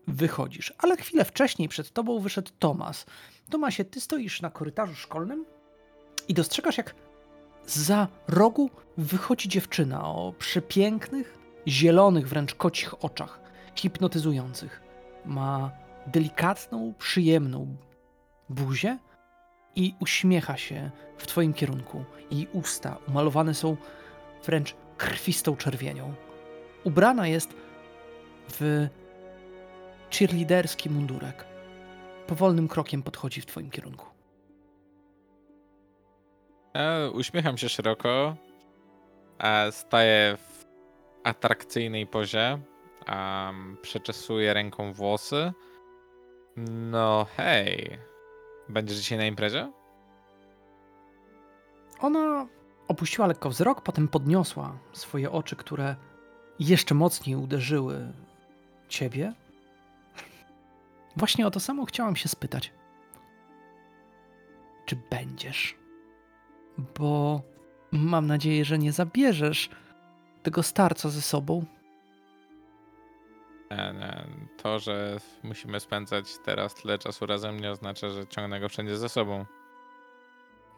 [0.08, 0.74] wychodzisz.
[0.78, 3.06] Ale chwilę wcześniej przed tobą wyszedł Tomas.
[3.50, 5.44] Tomasie, ty stoisz na korytarzu szkolnym
[6.28, 6.94] i dostrzegasz, jak
[7.66, 13.40] za rogu wychodzi dziewczyna o przepięknych, zielonych, wręcz kocich oczach,
[13.74, 14.82] hipnotyzujących.
[15.24, 15.70] Ma
[16.06, 17.76] delikatną, przyjemną
[18.48, 18.98] buzię
[19.76, 22.04] i uśmiecha się w twoim kierunku.
[22.30, 23.76] Jej usta umalowane są
[24.44, 26.14] wręcz krwistą czerwienią.
[26.84, 27.54] Ubrana jest
[28.48, 28.88] w
[30.10, 31.44] cheerleaderski mundurek.
[32.26, 34.06] Powolnym krokiem podchodzi w twoim kierunku.
[36.74, 38.36] E, uśmiecham się szeroko.
[39.38, 40.53] E, staję w
[41.24, 42.58] atrakcyjnej pozie.
[43.08, 45.52] Um, przeczesuję ręką włosy.
[46.56, 47.98] No hej.
[48.68, 49.72] Będziesz dzisiaj na imprezie?
[52.00, 52.46] Ona
[52.88, 55.96] opuściła lekko wzrok, potem podniosła swoje oczy, które
[56.58, 58.12] jeszcze mocniej uderzyły
[58.88, 59.32] ciebie.
[61.16, 62.72] Właśnie o to samo chciałam się spytać.
[64.86, 65.76] Czy będziesz?
[66.98, 67.42] Bo
[67.92, 69.70] mam nadzieję, że nie zabierzesz
[70.44, 71.64] tego starca ze sobą.
[73.70, 74.26] Nie, nie.
[74.62, 79.08] To, że musimy spędzać teraz tyle czasu razem, nie oznacza, że ciągnę go wszędzie ze
[79.08, 79.44] sobą.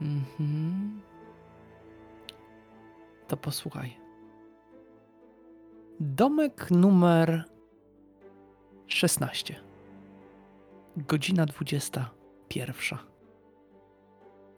[0.00, 1.00] Mhm.
[3.28, 3.96] To posłuchaj.
[6.00, 7.44] Domek numer
[8.86, 9.60] 16.
[10.96, 12.98] Godzina 21.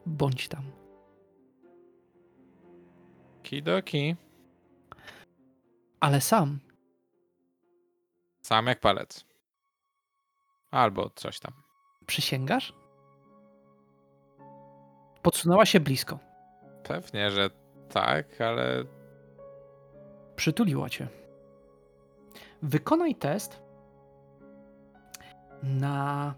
[0.06, 0.62] Bądź tam.
[3.42, 4.16] Kidoki.
[6.00, 6.60] Ale sam.
[8.42, 9.24] Sam jak palec.
[10.70, 11.52] Albo coś tam.
[12.06, 12.72] Przysięgasz?
[15.22, 16.18] Podsunęła się blisko.
[16.82, 17.50] Pewnie, że
[17.88, 18.84] tak, ale
[20.36, 21.08] Przytuliła cię.
[22.62, 23.62] Wykonaj test
[25.62, 26.34] na.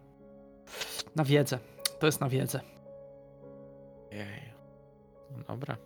[1.17, 1.59] na wiedzę.
[1.99, 2.61] To jest na wiedzę.
[4.11, 4.53] Jej.
[5.31, 5.77] No Dobra.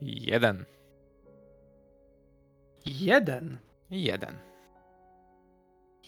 [0.00, 0.64] Jeden.
[2.86, 3.58] Jeden.
[3.90, 4.38] Jeden.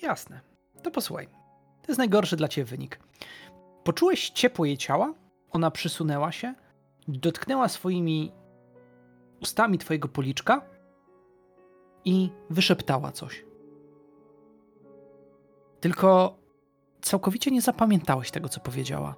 [0.02, 0.40] Jasne.
[0.82, 1.26] To posłuchaj.
[1.82, 3.00] To jest najgorszy dla ciebie wynik.
[3.84, 5.14] Poczułeś ciepło jej ciała,
[5.50, 6.54] ona przysunęła się,
[7.08, 8.32] dotknęła swoimi
[9.40, 10.62] ustami twojego policzka
[12.04, 13.44] i wyszeptała coś.
[15.80, 16.38] Tylko
[17.00, 19.14] całkowicie nie zapamiętałeś tego, co powiedziała.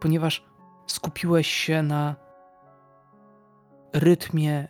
[0.00, 0.44] Ponieważ
[0.86, 2.16] skupiłeś się na
[3.92, 4.68] rytmie,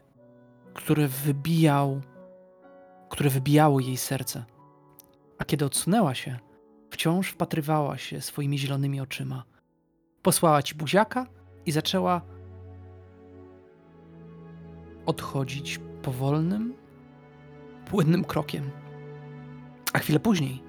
[0.75, 2.01] który wybijał
[3.15, 4.45] które wybijało jej serce.
[5.39, 6.39] A kiedy odsunęła się,
[6.91, 9.45] wciąż wpatrywała się swoimi zielonymi oczyma.
[10.23, 11.27] Posłała ci buziaka
[11.67, 12.21] i zaczęła
[15.07, 16.75] odchodzić powolnym,
[17.87, 18.71] płynnym krokiem.
[19.93, 20.63] A chwilę później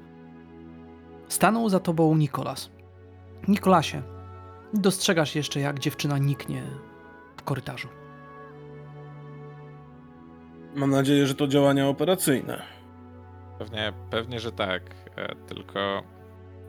[1.28, 2.70] stanął za tobą Nikolas.
[3.48, 4.02] Nikolasie,
[4.74, 6.64] dostrzegasz jeszcze, jak dziewczyna niknie
[7.38, 7.88] w korytarzu.
[10.76, 12.62] Mam nadzieję, że to działania operacyjne.
[13.60, 14.96] Pewnie, pewnie, że tak.
[15.16, 16.04] E, tylko.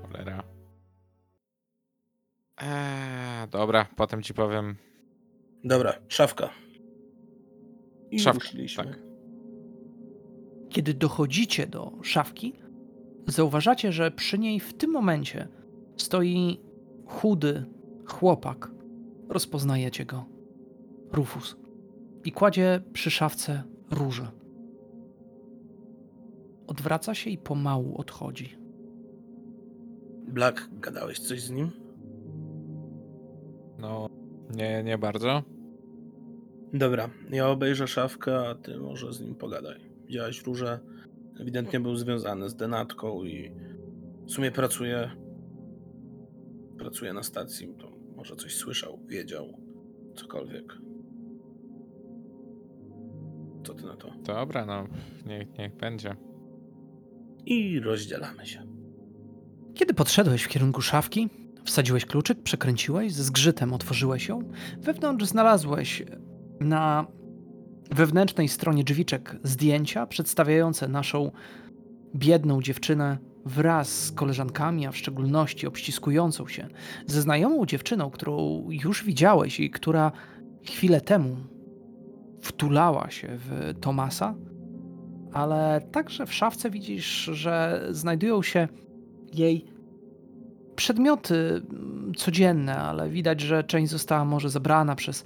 [0.03, 0.43] Cholera.
[2.57, 4.77] Eee, dobra, potem ci powiem.
[5.65, 6.51] Dobra, szafka.
[8.11, 8.99] I Szafka, tak.
[10.69, 12.53] Kiedy dochodzicie do szafki,
[13.27, 15.49] zauważacie, że przy niej w tym momencie
[15.97, 16.61] stoi
[17.07, 17.65] chudy
[18.07, 18.71] chłopak.
[19.29, 20.25] Rozpoznajecie go.
[21.13, 21.57] Rufus.
[22.25, 24.31] I kładzie przy szafce róże.
[26.67, 28.59] Odwraca się i pomału odchodzi.
[30.29, 31.71] Black, gadałeś coś z nim?
[33.79, 34.09] No,
[34.55, 35.43] nie, nie bardzo.
[36.73, 39.81] Dobra, ja obejrzę szafkę, a ty może z nim pogadaj.
[40.07, 40.81] Widziałeś róże?
[41.41, 43.53] Ewidentnie był związany z denatką i
[44.27, 45.11] w sumie pracuje.
[46.79, 49.61] Pracuje na stacji, to może coś słyszał, wiedział,
[50.15, 50.79] cokolwiek.
[53.67, 54.11] Co ty na to?
[54.23, 54.87] Dobra, no,
[55.27, 56.17] niech, niech będzie.
[57.47, 58.63] I rozdzielamy się.
[59.75, 61.29] Kiedy podszedłeś w kierunku szafki,
[61.65, 64.43] wsadziłeś kluczyk, przekręciłeś, ze zgrzytem otworzyłeś ją.
[64.79, 66.03] Wewnątrz znalazłeś
[66.61, 67.07] na
[67.91, 71.31] wewnętrznej stronie drzwiczek zdjęcia przedstawiające naszą
[72.15, 76.69] biedną dziewczynę wraz z koleżankami, a w szczególności obściskującą się
[77.07, 80.13] ze znajomą dziewczyną, którą już widziałeś i która
[80.65, 81.56] chwilę temu
[82.41, 84.35] wtulała się w Tomasa,
[85.33, 88.69] ale także w szafce widzisz, że znajdują się
[89.35, 89.65] jej
[90.77, 95.25] przedmioty mm, codzienne, ale widać, że część została może zabrana przez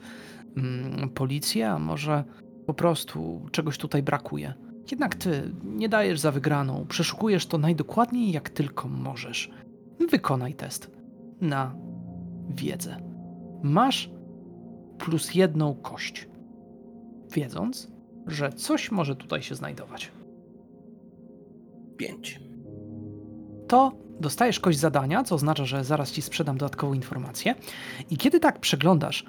[0.56, 2.24] mm, policję, a może
[2.66, 4.54] po prostu czegoś tutaj brakuje.
[4.90, 9.50] Jednak ty nie dajesz za wygraną, przeszukujesz to najdokładniej jak tylko możesz.
[10.10, 10.90] Wykonaj test
[11.40, 11.74] na
[12.48, 12.96] wiedzę.
[13.62, 14.10] Masz
[14.98, 16.28] plus jedną kość,
[17.32, 17.92] wiedząc,
[18.26, 20.12] że coś może tutaj się znajdować.
[21.96, 22.40] Pięć.
[23.68, 27.54] to dostajesz kość zadania, co oznacza, że zaraz ci sprzedam dodatkową informację.
[28.10, 29.24] I kiedy tak przeglądasz,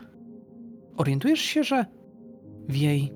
[0.97, 1.85] orientujesz się, że
[2.69, 3.13] w jej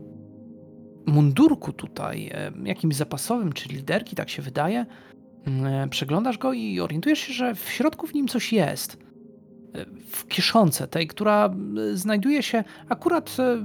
[1.07, 4.85] mundurku tutaj, e, jakimś zapasowym, czy liderki, tak się wydaje,
[5.47, 9.04] e, przeglądasz go i orientujesz się, że w środku w nim coś jest.
[10.07, 13.57] W kieszonce tej, która e, znajduje się akurat e,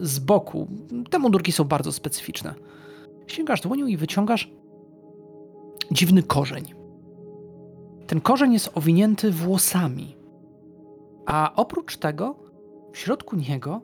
[0.00, 0.68] z boku.
[1.10, 2.54] Te mundurki są bardzo specyficzne.
[3.26, 4.50] Sięgasz dłonią i wyciągasz
[5.90, 6.74] dziwny korzeń.
[8.06, 10.16] Ten korzeń jest owinięty włosami,
[11.26, 12.36] a oprócz tego
[12.92, 13.82] w środku niego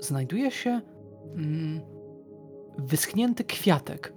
[0.00, 0.80] znajduje się
[1.34, 1.80] mm,
[2.78, 4.12] wyschnięty kwiatek.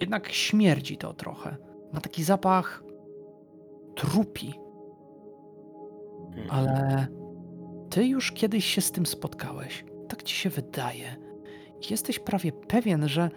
[0.00, 1.56] Jednak śmierdzi to trochę.
[1.92, 2.82] Ma taki zapach
[3.94, 4.54] trupi,
[6.50, 7.06] ale
[7.90, 9.84] ty już kiedyś się z tym spotkałeś.
[10.08, 11.16] Tak ci się wydaje.
[11.90, 13.30] Jesteś prawie pewien, że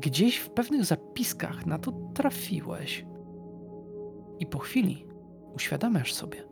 [0.00, 3.06] gdzieś w pewnych zapiskach na to trafiłeś.
[4.38, 5.06] I po chwili
[5.54, 6.44] uświadamiasz sobie,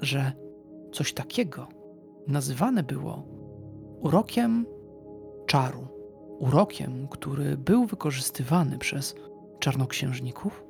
[0.00, 0.32] że
[0.92, 1.68] coś takiego
[2.28, 3.26] nazywane było
[4.00, 4.66] urokiem
[5.46, 5.88] czaru.
[6.38, 9.14] Urokiem, który był wykorzystywany przez
[9.58, 10.64] czarnoksiężników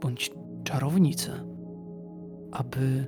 [0.00, 0.30] bądź
[0.64, 1.47] czarownice,
[2.52, 3.06] aby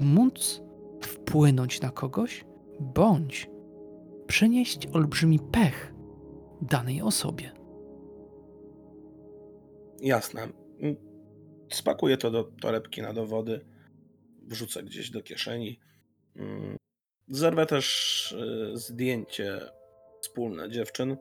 [0.00, 0.62] móc
[1.00, 2.44] wpłynąć na kogoś
[2.80, 3.50] bądź
[4.26, 5.94] przynieść olbrzymi pech
[6.62, 7.52] danej osobie.
[10.00, 10.48] Jasne.
[10.80, 10.96] Mm,
[11.72, 13.64] Spakuję to do torebki na dowody,
[14.42, 15.80] wrzucę gdzieś do kieszeni.
[16.36, 16.76] Mm,
[17.28, 19.60] Zerwę też y, zdjęcie
[20.20, 21.16] wspólne dziewczyn.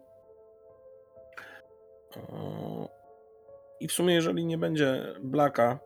[3.79, 5.79] I w sumie, jeżeli nie będzie Blaka,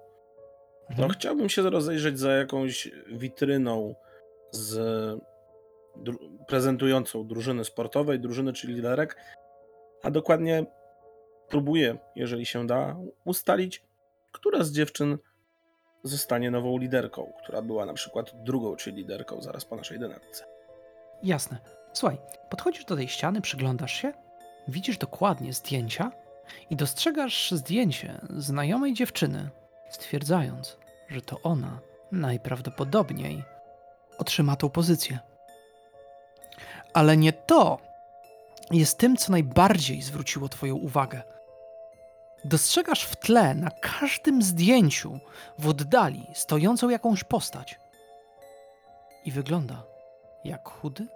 [0.89, 1.09] Mhm.
[1.09, 3.95] chciałbym się rozejrzeć za jakąś witryną
[4.51, 4.75] z
[5.97, 9.17] dru- prezentującą drużyny sportowej, drużyny czy liderek,
[10.03, 10.65] a dokładnie
[11.49, 12.95] próbuję, jeżeli się da,
[13.25, 13.83] ustalić,
[14.31, 15.17] która z dziewczyn
[16.03, 20.45] zostanie nową liderką, która była na przykład drugą czy liderką zaraz po naszej denatce.
[21.23, 21.57] Jasne.
[21.93, 22.17] Słuchaj,
[22.49, 24.13] podchodzisz do tej ściany, przyglądasz się,
[24.67, 26.11] widzisz dokładnie zdjęcia
[26.69, 29.49] i dostrzegasz zdjęcie znajomej dziewczyny,
[29.89, 30.77] stwierdzając,
[31.09, 31.79] że to ona
[32.11, 33.43] najprawdopodobniej
[34.17, 35.19] otrzyma tą pozycję.
[36.93, 37.77] Ale nie to
[38.71, 41.23] jest tym, co najbardziej zwróciło Twoją uwagę.
[42.45, 45.19] Dostrzegasz w tle na każdym zdjęciu
[45.59, 47.79] w oddali stojącą jakąś postać.
[49.25, 49.83] I wygląda
[50.43, 51.07] jak chudy,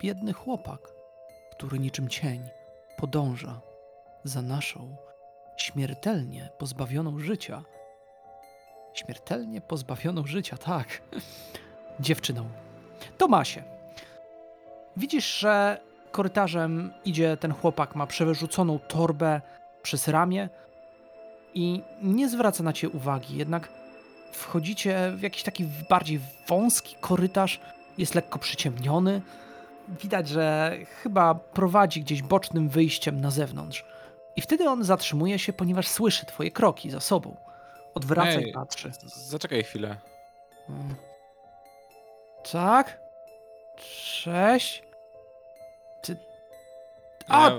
[0.00, 0.80] biedny chłopak,
[1.50, 2.48] który niczym cień
[2.96, 3.60] podąża
[4.24, 4.96] za naszą
[5.56, 7.64] śmiertelnie pozbawioną życia.
[8.94, 11.02] Śmiertelnie pozbawioną życia, tak.
[12.00, 12.48] Dziewczyną.
[13.18, 13.62] Tomasie,
[14.96, 19.40] widzisz, że korytarzem idzie ten chłopak, ma przewyrzuconą torbę
[19.82, 20.48] przez ramię
[21.54, 23.68] i nie zwraca na cię uwagi, jednak
[24.32, 27.60] wchodzicie w jakiś taki bardziej wąski korytarz,
[27.98, 29.22] jest lekko przyciemniony.
[30.02, 33.84] Widać, że chyba prowadzi gdzieś bocznym wyjściem na zewnątrz.
[34.36, 37.36] I wtedy on zatrzymuje się, ponieważ słyszy twoje kroki za sobą.
[37.94, 38.48] Odwraca Ej.
[38.48, 38.92] i patrzy.
[39.06, 39.96] Zaczekaj chwilę.
[40.68, 40.94] Mm.
[42.52, 43.00] Tak?
[44.22, 44.82] Cześć?
[46.02, 46.16] Ty.
[47.28, 47.58] A, Ja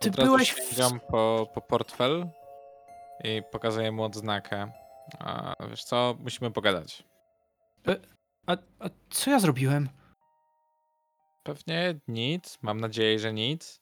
[0.00, 2.26] ty byłeś w- po, po portfel
[3.24, 4.72] i pokazuję mu odznakę.
[5.18, 7.04] A wiesz co, musimy pogadać.
[8.46, 9.88] a, a co ja zrobiłem?
[11.42, 13.80] Pewnie nic, mam nadzieję, że nic.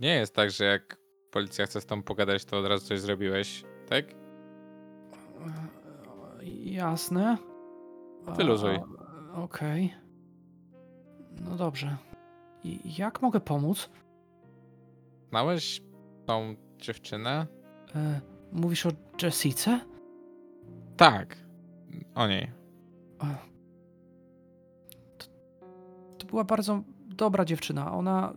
[0.00, 0.96] Nie jest tak, że jak
[1.30, 4.04] policja chce z tobą pogadać, to od razu coś zrobiłeś, tak?
[6.64, 7.38] Jasne.
[8.26, 8.80] A, Wyluzuj.
[9.34, 9.94] Okej.
[11.40, 11.96] No dobrze.
[12.64, 13.90] I jak mogę pomóc?
[15.30, 15.82] Znałeś
[16.26, 17.46] tą dziewczynę?
[17.94, 18.20] E,
[18.52, 18.90] mówisz o
[19.22, 19.80] Jessice?
[20.96, 21.36] Tak,
[22.14, 22.50] o niej.
[23.22, 23.36] E.
[25.18, 25.26] To,
[26.18, 27.92] to była bardzo dobra dziewczyna.
[27.92, 28.32] Ona.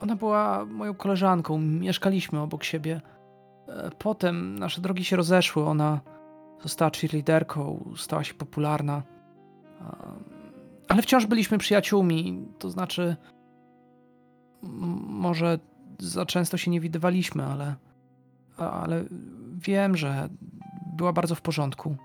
[0.00, 1.58] Ona była moją koleżanką.
[1.58, 3.00] Mieszkaliśmy obok siebie.
[3.98, 5.64] Potem nasze drogi się rozeszły.
[5.64, 6.00] Ona
[6.62, 9.02] została cheerleaderką, stała się popularna.
[10.88, 12.48] Ale wciąż byliśmy przyjaciółmi.
[12.58, 13.16] To znaczy.
[14.62, 15.58] Może
[15.98, 17.74] za często się nie widywaliśmy, ale.
[18.56, 19.04] Ale
[19.54, 20.28] wiem, że
[20.96, 21.96] była bardzo w porządku.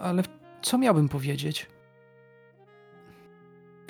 [0.00, 0.22] Ale
[0.62, 1.70] co miałbym powiedzieć?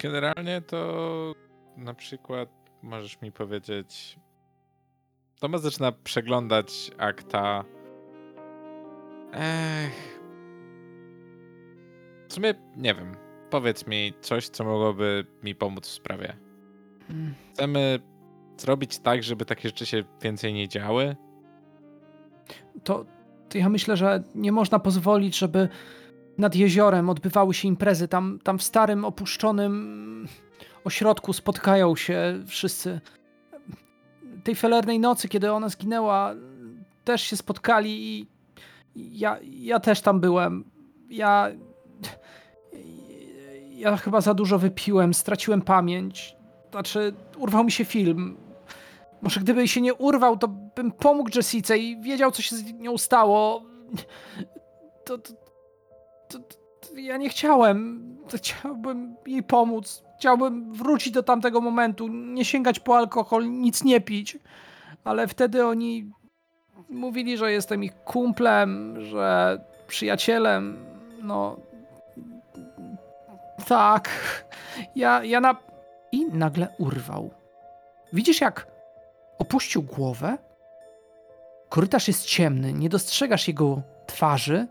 [0.02, 1.32] Generalnie to
[1.76, 2.48] na przykład
[2.82, 4.18] możesz mi powiedzieć.
[5.40, 7.64] Tomasz zaczyna przeglądać akta.
[9.32, 10.20] Ech.
[12.28, 13.16] W sumie nie wiem.
[13.50, 16.36] Powiedz mi coś, co mogłoby mi pomóc w sprawie.
[17.10, 17.98] Mm, Chcemy
[18.58, 21.16] zrobić tak, żeby takie rzeczy się więcej nie działy.
[22.84, 23.04] To,
[23.48, 25.68] to ja myślę, że nie można pozwolić, żeby
[26.38, 28.08] nad jeziorem odbywały się imprezy.
[28.08, 30.28] Tam, tam w starym, opuszczonym
[30.84, 33.00] ośrodku spotkają się wszyscy.
[34.44, 36.34] Tej felernej nocy, kiedy ona zginęła,
[37.04, 38.26] też się spotkali i
[38.96, 40.64] ja, ja też tam byłem.
[41.10, 41.48] Ja.
[43.70, 46.36] Ja chyba za dużo wypiłem, straciłem pamięć.
[46.70, 48.36] Znaczy, urwał mi się film.
[49.22, 52.98] Może gdyby się nie urwał, to bym pomógł Jessice i wiedział, co się z nią
[52.98, 53.62] stało.
[55.04, 55.32] To, to,
[56.28, 56.38] to,
[56.80, 58.17] to ja nie chciałem.
[58.36, 60.04] Chciałbym jej pomóc.
[60.18, 64.38] Chciałbym wrócić do tamtego momentu, nie sięgać po alkohol, nic nie pić.
[65.04, 66.10] Ale wtedy oni
[66.90, 70.86] mówili, że jestem ich kumplem, że przyjacielem.
[71.22, 71.56] No.
[73.66, 74.08] Tak.
[74.96, 75.56] Ja, ja na.
[76.12, 77.30] I nagle urwał.
[78.12, 78.66] Widzisz, jak
[79.38, 80.38] opuścił głowę?
[81.68, 84.66] Korytarz jest ciemny, nie dostrzegasz jego twarzy.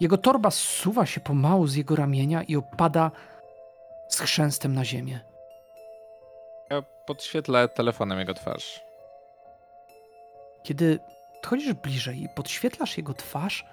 [0.00, 3.10] Jego torba zsuwa się pomału z jego ramienia i opada
[4.08, 5.20] z chrzęstem na ziemię.
[6.70, 8.84] Ja podświetlę telefonem jego twarz.
[10.62, 10.98] Kiedy
[11.44, 13.66] podchodzisz bliżej i podświetlasz jego twarz,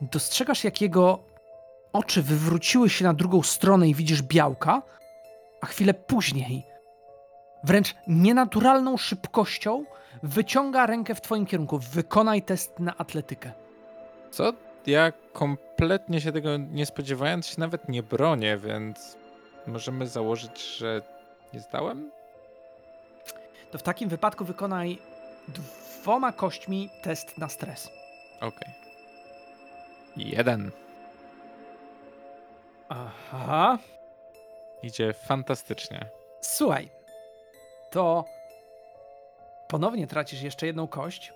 [0.00, 1.18] dostrzegasz, jak jego
[1.92, 4.82] oczy wywróciły się na drugą stronę i widzisz białka,
[5.60, 6.66] a chwilę później,
[7.64, 9.84] wręcz nienaturalną szybkością,
[10.22, 11.78] wyciąga rękę w twoim kierunku.
[11.78, 13.52] Wykonaj test na atletykę.
[14.30, 14.52] Co?
[14.88, 19.16] Ja kompletnie się tego nie spodziewając się nawet nie bronię, więc
[19.66, 21.02] możemy założyć, że
[21.54, 22.10] nie zdałem?
[23.70, 24.98] To w takim wypadku wykonaj
[25.48, 27.90] dwoma kośćmi test na stres.
[28.40, 28.74] Okej.
[30.16, 30.70] Jeden.
[32.88, 33.78] Aha.
[34.82, 36.06] Idzie fantastycznie.
[36.40, 36.90] Słuchaj,
[37.90, 38.24] to
[39.68, 41.32] ponownie tracisz jeszcze jedną kość,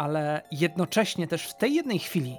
[0.00, 2.38] ale jednocześnie też w tej jednej chwili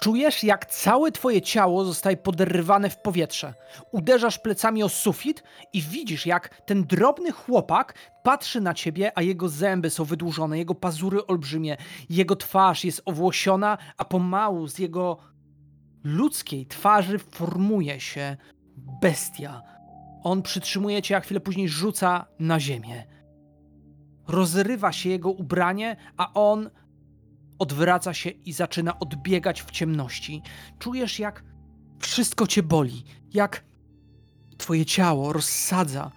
[0.00, 3.54] czujesz, jak całe twoje ciało zostaje poderwane w powietrze.
[3.92, 5.42] Uderzasz plecami o sufit
[5.72, 10.74] i widzisz, jak ten drobny chłopak patrzy na ciebie, a jego zęby są wydłużone, jego
[10.74, 11.76] pazury olbrzymie,
[12.10, 15.18] jego twarz jest owłosiona, a pomału z jego
[16.04, 18.36] ludzkiej twarzy formuje się
[19.02, 19.62] bestia.
[20.22, 23.04] On przytrzymuje cię, a chwilę później rzuca na ziemię.
[24.28, 26.70] Rozrywa się jego ubranie, a on
[27.58, 30.42] odwraca się i zaczyna odbiegać w ciemności.
[30.78, 31.44] Czujesz, jak
[31.98, 33.04] wszystko cię boli,
[33.34, 33.64] jak
[34.58, 36.12] twoje ciało rozsadza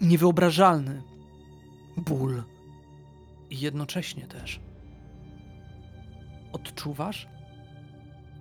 [0.00, 1.02] niewyobrażalny
[1.96, 2.42] ból.
[3.50, 4.60] I jednocześnie też
[6.52, 7.28] odczuwasz,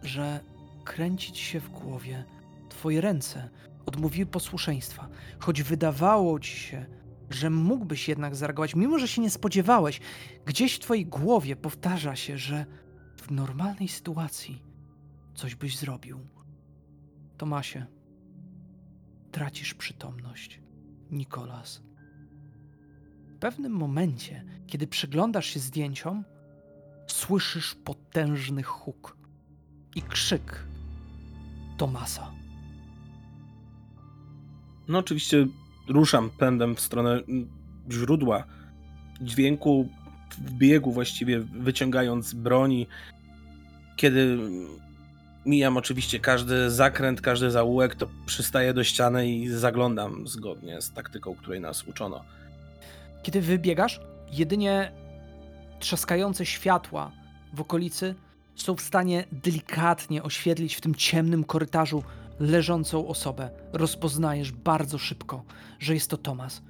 [0.04, 0.40] że
[0.84, 2.26] kręci ci się w głowie.
[2.70, 3.50] Twoje ręce
[3.86, 5.08] odmówiły posłuszeństwa,
[5.40, 6.86] choć wydawało ci się,
[7.30, 10.00] że mógłbyś jednak zareagować, mimo że się nie spodziewałeś.
[10.46, 12.66] Gdzieś w twojej głowie powtarza się, że
[13.18, 14.62] w normalnej sytuacji
[15.36, 16.20] coś byś zrobił.
[17.38, 17.86] Tomasie,
[19.32, 20.62] tracisz przytomność.
[21.12, 21.82] Nikolas.
[23.28, 26.24] W pewnym momencie, kiedy przyglądasz się zdjęciom,
[27.08, 29.18] słyszysz potężny huk
[29.96, 30.66] i krzyk
[31.78, 32.32] Tomasa.
[34.88, 35.48] No oczywiście
[35.88, 37.22] ruszam pędem w stronę
[37.92, 38.44] źródła
[39.22, 39.90] dźwięku,
[40.38, 42.88] w biegu właściwie wyciągając broni.
[43.96, 44.38] Kiedy
[45.46, 51.36] mijam oczywiście każdy zakręt, każdy zaułek, to przystaję do ściany i zaglądam zgodnie z taktyką,
[51.36, 52.24] której nas uczono.
[53.24, 54.00] Kiedy wybiegasz,
[54.32, 54.92] jedynie
[55.80, 57.12] trzaskające światła
[57.54, 58.16] w okolicy
[58.56, 62.04] są w stanie delikatnie oświetlić w tym ciemnym korytarzu
[62.40, 63.50] leżącą osobę.
[63.74, 65.44] Rozpoznajesz bardzo szybko,
[65.80, 66.62] że jest to Tomas.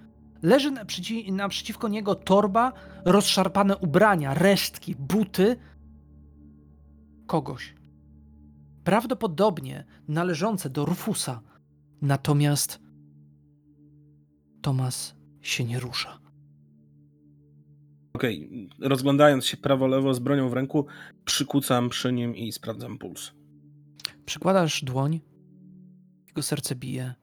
[0.42, 2.74] Leży naprzeci naprzeciwko niego torba,
[3.06, 5.58] rozszarpane ubrania, resztki, buty
[7.28, 7.76] kogoś.
[8.84, 11.42] Prawdopodobnie należące do Rufusa.
[12.02, 12.80] Natomiast
[14.62, 16.20] Tomas się nie rusza.
[18.14, 18.90] Okej, okay.
[18.90, 20.86] rozglądając się prawo-lewo z bronią w ręku,
[21.26, 23.32] przykucam przy nim i sprawdzam puls.
[24.26, 25.20] Przykładasz dłoń,
[26.36, 27.14] jego serce bije.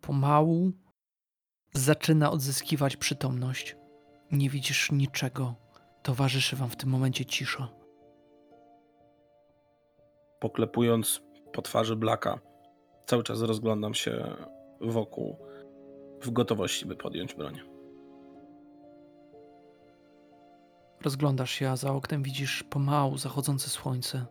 [0.00, 0.72] Pomału
[1.74, 3.76] zaczyna odzyskiwać przytomność.
[4.32, 5.54] Nie widzisz niczego.
[6.02, 7.68] Towarzyszy wam w tym momencie cisza.
[10.40, 12.40] Poklepując po twarzy Blaka,
[13.06, 14.36] cały czas rozglądam się
[14.80, 15.36] wokół,
[16.22, 17.60] w gotowości, by podjąć broń.
[21.02, 24.26] Rozglądasz się, a za oknem widzisz pomału zachodzące słońce,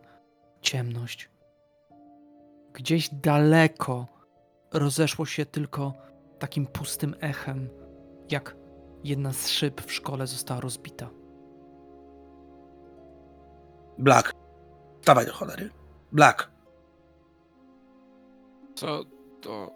[0.61, 1.36] ciemność.
[2.77, 4.05] Gdzieś daleko
[4.73, 5.93] rozeszło się tylko
[6.39, 7.69] takim pustym echem,
[8.31, 8.55] jak
[9.03, 11.09] jedna z szyb w szkole została rozbita.
[13.97, 14.33] Black,
[15.05, 15.69] dawaj do cholery.
[16.11, 16.51] Black.
[18.75, 19.03] Co
[19.41, 19.71] to?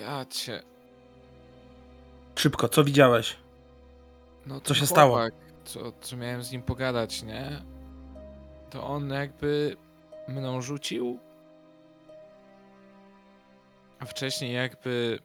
[0.00, 0.62] Ja cię.
[2.34, 3.36] Szybko, co widziałeś?
[4.46, 5.18] No co się chłopak, stało?
[5.64, 7.62] Co, co miałem z nim pogadać, nie?
[8.70, 9.76] To on jakby
[10.28, 11.27] mną rzucił.
[13.98, 15.18] A wcześniej jakby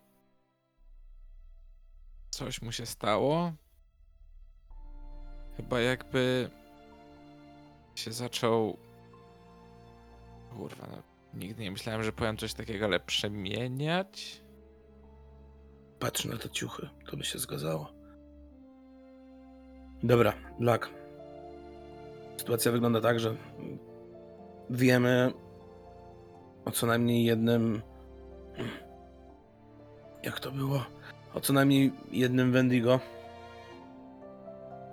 [2.30, 3.54] coś mu się stało.
[5.58, 6.50] Chyba jakby
[7.96, 8.78] się zaczął.
[10.50, 11.04] Kurwa, no,
[11.34, 14.42] nigdy nie myślałem, że powiem coś takiego, ale przemieniać.
[16.00, 17.94] Patrz na te ciuchy, to by się zgadzało.
[20.04, 20.90] Dobra, Black.
[22.38, 23.36] Sytuacja wygląda tak, że
[24.70, 25.34] wiemy
[26.66, 27.82] o co najmniej jednym.
[30.24, 30.86] Jak to było?
[31.34, 33.00] O co najmniej jednym Wendigo.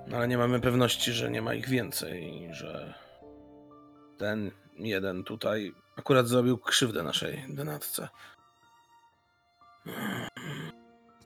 [0.07, 2.95] No, ale nie mamy pewności, że nie ma ich więcej, że
[4.19, 8.09] ten jeden tutaj akurat zrobił krzywdę naszej denatce.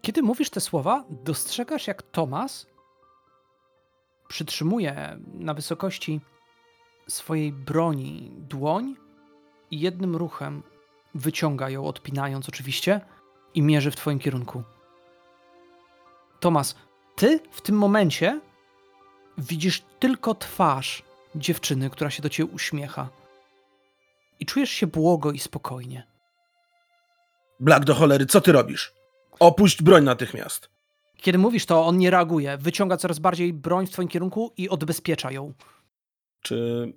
[0.03, 2.67] Kiedy mówisz te słowa, dostrzegasz jak Tomas
[4.29, 6.21] przytrzymuje na wysokości
[7.09, 8.97] swojej broni dłoń
[9.71, 10.63] i jednym ruchem
[11.15, 13.01] wyciąga ją, odpinając oczywiście,
[13.55, 14.63] i mierzy w twoim kierunku.
[16.41, 16.75] Tomas,
[17.17, 18.41] ty w tym momencie
[19.39, 21.03] widzisz tylko twarz
[21.35, 23.09] dziewczyny, która się do ciebie uśmiecha.
[24.41, 26.07] I czujesz się błogo i spokojnie.
[27.61, 28.93] Black do cholery, co ty robisz?
[29.41, 30.71] Opuść broń natychmiast.
[31.17, 32.59] Kiedy mówisz to, on nie reaguje.
[32.59, 35.53] Wyciąga coraz bardziej broń w twoim kierunku i odbezpiecza ją.
[36.41, 36.93] Czy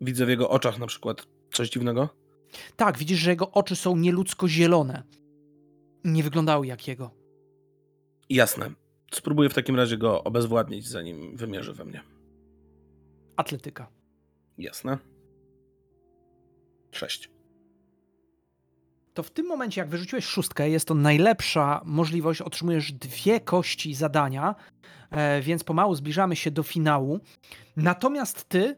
[0.00, 2.21] widzę w jego oczach na przykład coś dziwnego?
[2.76, 5.02] Tak, widzisz, że jego oczy są nieludzko zielone.
[6.04, 7.10] Nie wyglądały jak jego.
[8.30, 8.70] Jasne.
[9.12, 12.02] Spróbuję w takim razie go obezwładnić, zanim wymierzy we mnie.
[13.36, 13.88] Atletyka.
[14.58, 14.98] Jasne.
[16.90, 17.30] Sześć.
[19.14, 22.40] To w tym momencie, jak wyrzuciłeś szóstkę, jest to najlepsza możliwość.
[22.40, 24.54] Otrzymujesz dwie kości zadania,
[25.10, 27.20] e, więc pomału zbliżamy się do finału.
[27.76, 28.76] Natomiast ty,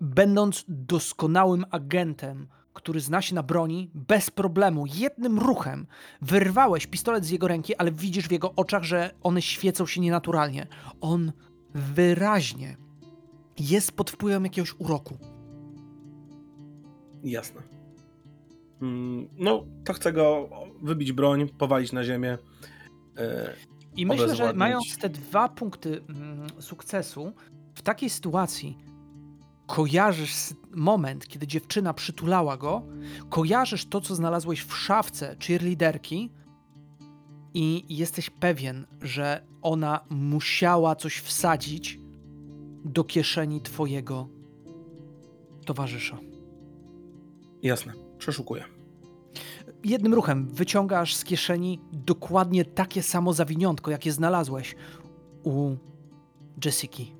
[0.00, 2.48] będąc doskonałym agentem,
[2.80, 5.86] który zna się na broni, bez problemu, jednym ruchem
[6.22, 10.66] wyrwałeś pistolet z jego ręki, ale widzisz w jego oczach, że one świecą się nienaturalnie.
[11.00, 11.32] On
[11.74, 12.76] wyraźnie
[13.58, 15.18] jest pod wpływem jakiegoś uroku.
[17.24, 17.62] Jasne.
[18.82, 20.48] Mm, no, to chcę go
[20.82, 22.38] wybić broń, powalić na ziemię.
[23.16, 23.22] Yy,
[23.96, 27.32] I myślę, że mając te dwa punkty mm, sukcesu,
[27.74, 28.78] w takiej sytuacji
[29.70, 32.82] kojarzysz moment, kiedy dziewczyna przytulała go,
[33.28, 36.30] kojarzysz to, co znalazłeś w szafce cheerleaderki
[37.54, 42.00] i jesteś pewien, że ona musiała coś wsadzić
[42.84, 44.28] do kieszeni twojego
[45.64, 46.18] towarzysza.
[47.62, 48.64] Jasne, przeszukuję.
[49.84, 54.74] Jednym ruchem wyciągasz z kieszeni dokładnie takie samo zawiniątko, jakie znalazłeś
[55.44, 55.76] u
[56.64, 57.14] Jessiki.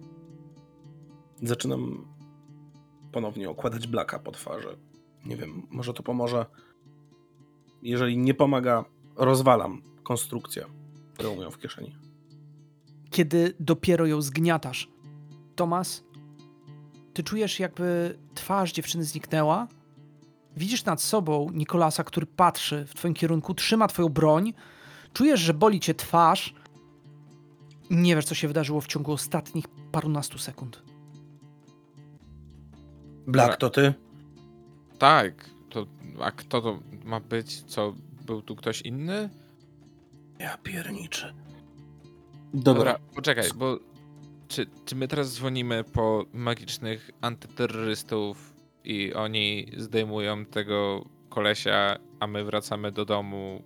[1.42, 2.09] Zaczynam
[3.12, 4.78] ponownie okładać blaka po twarzy.
[5.24, 6.46] Nie wiem, może to pomoże.
[7.82, 8.84] Jeżeli nie pomaga,
[9.16, 10.66] rozwalam konstrukcję,
[11.14, 11.96] którą miał w kieszeni.
[13.11, 14.88] Kiedy dopiero ją zgniatasz,
[15.56, 16.04] Tomas,
[17.14, 19.68] ty czujesz, jakby twarz dziewczyny zniknęła.
[20.56, 24.52] Widzisz nad sobą Nikolasa, który patrzy w twoim kierunku, trzyma twoją broń.
[25.12, 26.54] Czujesz, że boli cię twarz.
[27.90, 30.89] Nie wiesz, co się wydarzyło w ciągu ostatnich parunastu sekund.
[33.26, 33.94] Black, to ty?
[34.98, 35.50] Tak.
[35.70, 35.86] To,
[36.20, 37.62] a kto to ma być?
[37.62, 37.94] Co,
[38.26, 39.30] był tu ktoś inny?
[40.38, 41.34] Ja pierniczę.
[42.54, 42.98] Dobra, Dobra.
[43.14, 43.78] poczekaj, bo
[44.48, 48.54] czy, czy my teraz dzwonimy po magicznych antyterrorystów
[48.84, 53.62] i oni zdejmują tego kolesia, a my wracamy do domu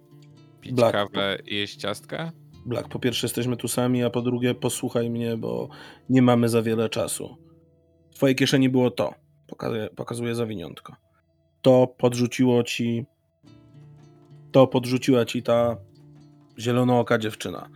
[0.60, 0.92] pić Black.
[0.92, 2.32] kawę i jeść ciastka?
[2.66, 5.68] Black, po pierwsze jesteśmy tu sami, a po drugie posłuchaj mnie, bo
[6.08, 7.36] nie mamy za wiele czasu.
[8.10, 9.14] W twojej kieszeni było to.
[9.54, 10.96] Pokazuję, pokazuję zawiniątko.
[11.62, 13.06] To podrzuciło ci...
[14.52, 15.76] To podrzuciła ci ta
[16.58, 17.68] zielonooka dziewczyna.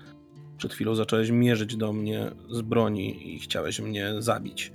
[0.56, 4.72] Przed chwilą zacząłeś mierzyć do mnie z broni i chciałeś mnie zabić.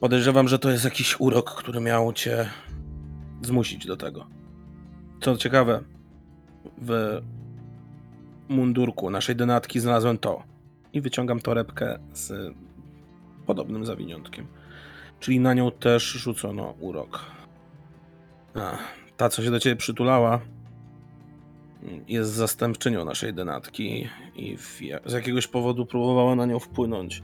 [0.00, 2.48] Podejrzewam, że to jest jakiś urok, który miał cię
[3.42, 4.26] zmusić do tego.
[5.20, 5.84] Co ciekawe,
[6.82, 7.20] w
[8.48, 10.42] mundurku naszej denatki znalazłem to.
[10.92, 12.54] I wyciągam torebkę z
[13.46, 14.46] podobnym zawiniątkiem.
[15.20, 17.26] Czyli na nią też rzucono urok.
[18.54, 18.78] A,
[19.16, 20.40] ta, co się do ciebie przytulała,
[22.08, 27.22] jest zastępczynią naszej denatki i w, z jakiegoś powodu próbowała na nią wpłynąć.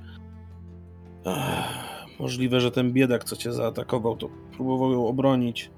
[1.26, 5.70] Ech, możliwe, że ten biedak, co cię zaatakował, to próbował ją obronić.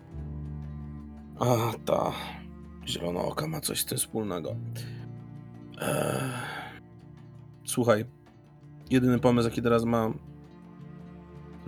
[1.38, 2.12] A ta
[2.86, 4.56] zielona oka ma coś z tym wspólnego.
[5.80, 6.56] Ech.
[7.64, 8.04] Słuchaj,
[8.90, 10.18] jedyny pomysł, jaki teraz mam,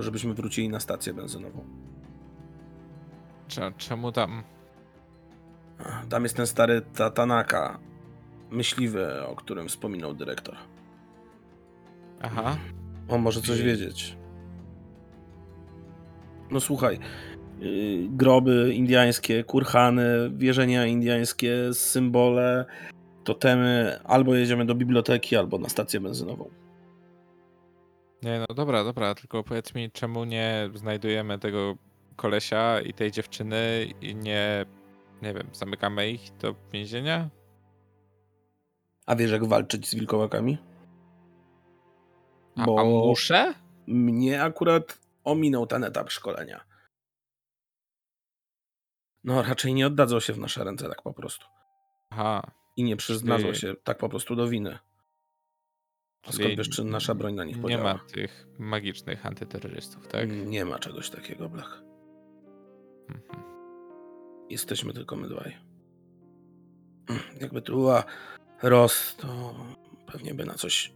[0.03, 1.65] żebyśmy wrócili na stację benzynową.
[3.49, 4.43] Cze- Czemu tam?
[6.09, 7.79] Tam jest ten stary Tatanaka,
[8.51, 10.57] myśliwy, o którym wspominał dyrektor.
[12.23, 12.57] Aha.
[13.09, 14.17] On może coś wiedzieć.
[16.51, 16.99] No słuchaj,
[17.61, 22.65] yy, groby indiańskie, kurhany, wierzenia indiańskie, symbole,
[23.25, 26.51] totemy, albo jedziemy do biblioteki, albo na stację benzynową.
[28.23, 31.77] Nie, no dobra, dobra, tylko powiedz mi, czemu nie znajdujemy tego
[32.17, 34.67] kolesia i tej dziewczyny i nie,
[35.23, 37.29] nie wiem, zamykamy ich do więzienia?
[39.07, 40.59] A wiesz, jak walczyć z wilkołakami?
[42.57, 43.55] A, Bo- a muszę?
[43.87, 46.65] Mnie akurat ominął ten etap szkolenia.
[49.25, 51.47] No, raczej nie oddadzą się w nasze ręce tak po prostu.
[52.11, 52.43] Aha.
[52.77, 54.79] I nie przyznadzą Czyli- się tak po prostu do winy.
[56.27, 57.95] A skąd wiesz, czy nasza broń na nich Nie podziała?
[57.95, 60.29] ma tych magicznych antyterrorystów, tak?
[60.47, 61.83] Nie ma czegoś takiego, Blach.
[63.09, 63.43] Mhm.
[64.51, 65.57] Jesteśmy tylko my dwaj.
[67.41, 68.05] Jakby tu była
[68.63, 69.55] Ros, to
[70.07, 70.93] pewnie by na coś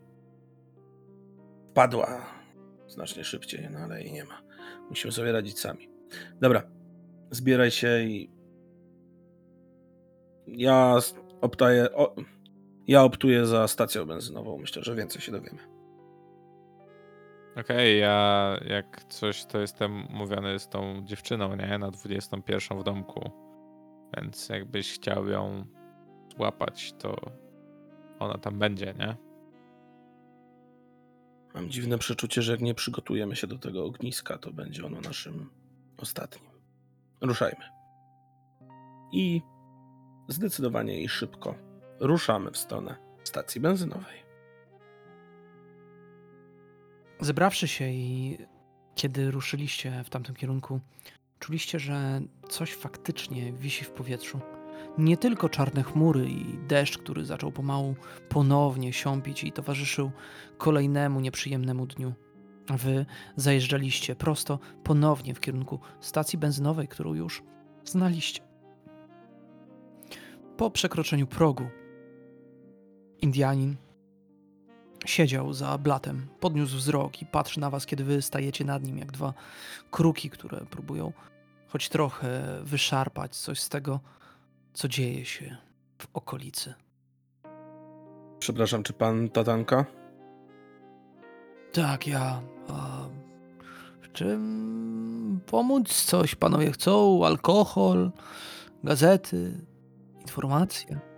[1.70, 2.26] wpadła
[2.88, 4.42] znacznie szybciej, no ale jej nie ma.
[4.88, 5.88] Musimy sobie radzić sami.
[6.40, 6.62] Dobra,
[7.30, 8.30] zbieraj się i
[10.46, 10.96] ja
[11.40, 12.14] optaję, o,
[12.86, 14.58] ja optuję za stacją benzynową.
[14.58, 15.58] Myślę, że więcej się dowiemy.
[17.60, 21.78] Okej, ja jak coś, to jestem umówiony z tą dziewczyną, nie?
[21.78, 23.30] Na 21 w domku.
[24.16, 25.64] Więc jakbyś chciał ją
[26.36, 27.16] złapać, to
[28.18, 29.16] ona tam będzie, nie?
[31.54, 35.50] Mam dziwne przeczucie, że jak nie przygotujemy się do tego ogniska, to będzie ono naszym
[35.96, 36.50] ostatnim.
[37.20, 37.64] Ruszajmy.
[39.12, 39.42] I
[40.28, 41.71] zdecydowanie i szybko
[42.02, 44.22] ruszamy w stronę stacji benzynowej.
[47.20, 48.38] Zebrawszy się i
[48.94, 50.80] kiedy ruszyliście w tamtym kierunku,
[51.38, 54.40] czuliście, że coś faktycznie wisi w powietrzu.
[54.98, 57.94] Nie tylko czarne chmury i deszcz, który zaczął pomału
[58.28, 60.10] ponownie siąpić i towarzyszył
[60.58, 62.12] kolejnemu nieprzyjemnemu dniu.
[62.68, 67.42] Wy zajeżdżaliście prosto ponownie w kierunku stacji benzynowej, którą już
[67.84, 68.42] znaliście.
[70.56, 71.64] Po przekroczeniu progu,
[73.22, 73.76] Indianin
[75.06, 79.12] Siedział za blatem, podniósł wzrok i patrzy na was, kiedy wy stajecie nad nim, jak
[79.12, 79.34] dwa
[79.90, 81.12] kruki, które próbują
[81.68, 84.00] choć trochę wyszarpać coś z tego,
[84.72, 85.56] co dzieje się
[85.98, 86.74] w okolicy.
[88.38, 89.84] Przepraszam, czy pan Tatanka?
[91.72, 92.42] Tak, ja.
[92.68, 93.08] A
[94.00, 96.04] w czym pomóc?
[96.04, 97.26] Coś panowie chcą?
[97.26, 98.10] Alkohol,
[98.84, 99.60] gazety,
[100.20, 101.11] informacje?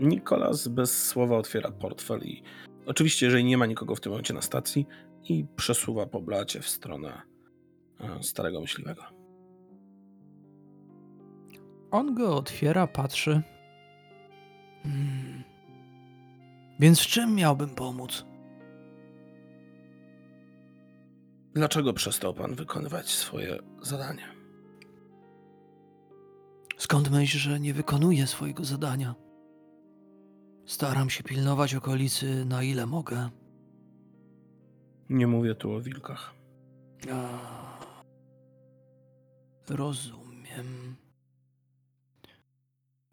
[0.00, 2.42] Nikolas bez słowa otwiera portfel i
[2.86, 4.86] oczywiście, jeżeli nie ma nikogo w tym momencie na stacji
[5.24, 7.22] i przesuwa po blacie w stronę
[8.00, 9.02] e, starego myśliwego.
[11.90, 13.42] On go otwiera, patrzy.
[14.82, 15.44] Hmm.
[16.80, 18.24] Więc w czym miałbym pomóc?
[21.54, 24.28] Dlaczego przestał pan wykonywać swoje zadanie?
[26.78, 29.14] Skąd myśl, że nie wykonuję swojego zadania?
[30.68, 33.30] Staram się pilnować okolicy na ile mogę.
[35.08, 36.34] Nie mówię tu o wilkach.
[37.12, 37.28] A,
[39.68, 40.96] rozumiem.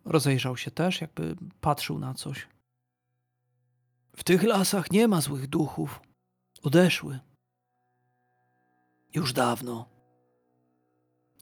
[0.06, 2.48] Rozejrzał się też, jakby patrzył na coś.
[4.16, 6.02] W tych lasach nie ma złych duchów.
[6.64, 7.20] Odeszły.
[9.14, 9.90] Już dawno.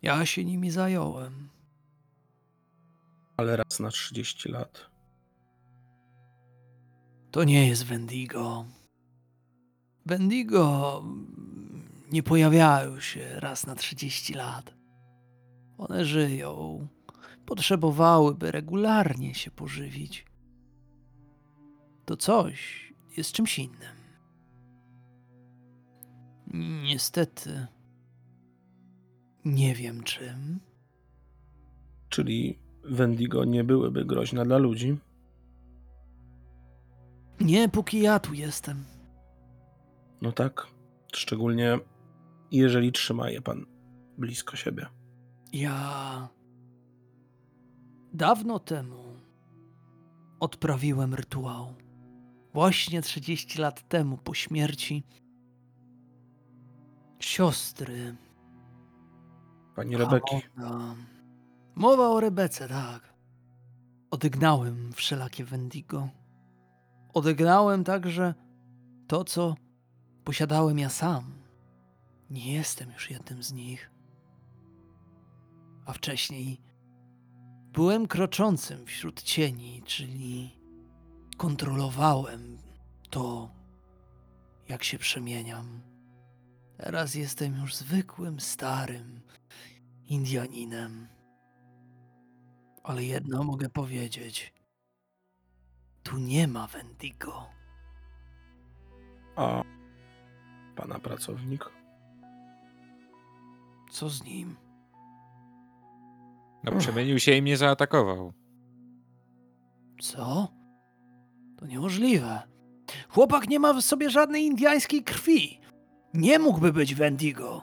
[0.01, 1.49] Ja się nimi zająłem.
[3.37, 4.92] Ale raz na 30 lat.
[7.33, 8.65] To nie jest Wendigo.
[10.05, 11.03] Wendigo
[12.11, 14.73] nie pojawiają się raz na 30 lat.
[15.77, 16.87] One żyją.
[17.45, 20.25] Potrzebowałyby regularnie się pożywić.
[22.05, 23.97] To coś jest czymś innym.
[26.83, 27.67] Niestety.
[29.45, 30.59] Nie wiem czym.
[32.09, 34.97] Czyli Wendigo nie byłyby groźne dla ludzi?
[37.43, 38.83] Nie, póki ja tu jestem.
[40.21, 40.67] No tak.
[41.15, 41.79] Szczególnie
[42.51, 43.65] jeżeli trzyma je pan
[44.17, 44.85] blisko siebie.
[45.53, 46.29] Ja.
[48.13, 49.03] Dawno temu
[50.39, 51.73] odprawiłem rytuał.
[52.53, 55.03] Właśnie 30 lat temu po śmierci
[57.19, 58.15] siostry.
[59.75, 60.41] Pani Rebeki.
[60.55, 60.95] Hamona.
[61.75, 63.13] Mowa o Rebece, tak.
[64.11, 66.09] Odegnałem wszelakie Wendigo.
[67.13, 68.33] Odegnałem także
[69.07, 69.55] to, co
[70.23, 71.33] posiadałem ja sam.
[72.29, 73.91] Nie jestem już jednym z nich.
[75.85, 76.61] A wcześniej
[77.73, 80.59] byłem kroczącym wśród cieni, czyli
[81.37, 82.57] kontrolowałem
[83.09, 83.51] to,
[84.69, 85.81] jak się przemieniam.
[86.77, 89.21] Teraz jestem już zwykłym, starym
[90.09, 91.07] Indianinem.
[92.83, 94.53] Ale jedno mogę powiedzieć.
[96.03, 97.45] Tu nie ma Wendigo.
[99.35, 99.63] A
[100.75, 101.69] pana pracownik?
[103.91, 104.55] Co z nim?
[106.63, 108.33] No przemienił się i mnie zaatakował.
[110.01, 110.47] Co?
[111.57, 112.41] To niemożliwe.
[113.09, 115.59] Chłopak nie ma w sobie żadnej indiańskiej krwi.
[116.13, 117.61] Nie mógłby być Wendigo.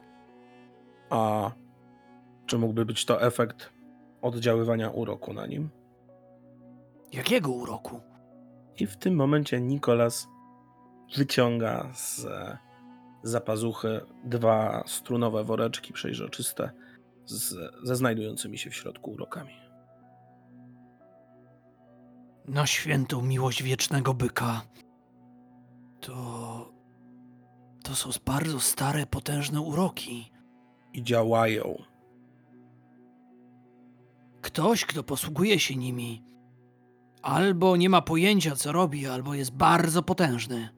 [1.11, 1.51] A
[2.47, 3.72] czy mógłby być to efekt
[4.22, 5.68] oddziaływania uroku na nim?
[7.12, 8.01] Jakiego uroku?
[8.80, 10.28] I w tym momencie Nikolas
[11.16, 12.26] wyciąga z
[13.22, 16.70] zapazuchy dwa strunowe woreczki przejrzyste
[17.24, 19.54] z, ze znajdującymi się w środku urokami.
[22.48, 24.62] Na świętą miłość wiecznego byka.
[26.00, 26.80] To.
[27.82, 30.32] To są bardzo stare, potężne uroki.
[30.92, 31.82] I działają.
[34.40, 36.24] Ktoś, kto posługuje się nimi,
[37.22, 40.68] albo nie ma pojęcia, co robi, albo jest bardzo potężny.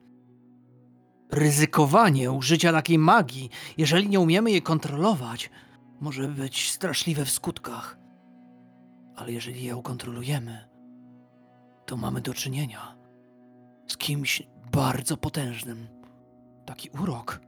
[1.31, 5.49] Ryzykowanie użycia takiej magii, jeżeli nie umiemy jej kontrolować,
[5.99, 7.97] może być straszliwe w skutkach.
[9.15, 10.69] Ale jeżeli ją kontrolujemy,
[11.85, 12.95] to mamy do czynienia
[13.87, 15.87] z kimś bardzo potężnym.
[16.65, 17.39] Taki urok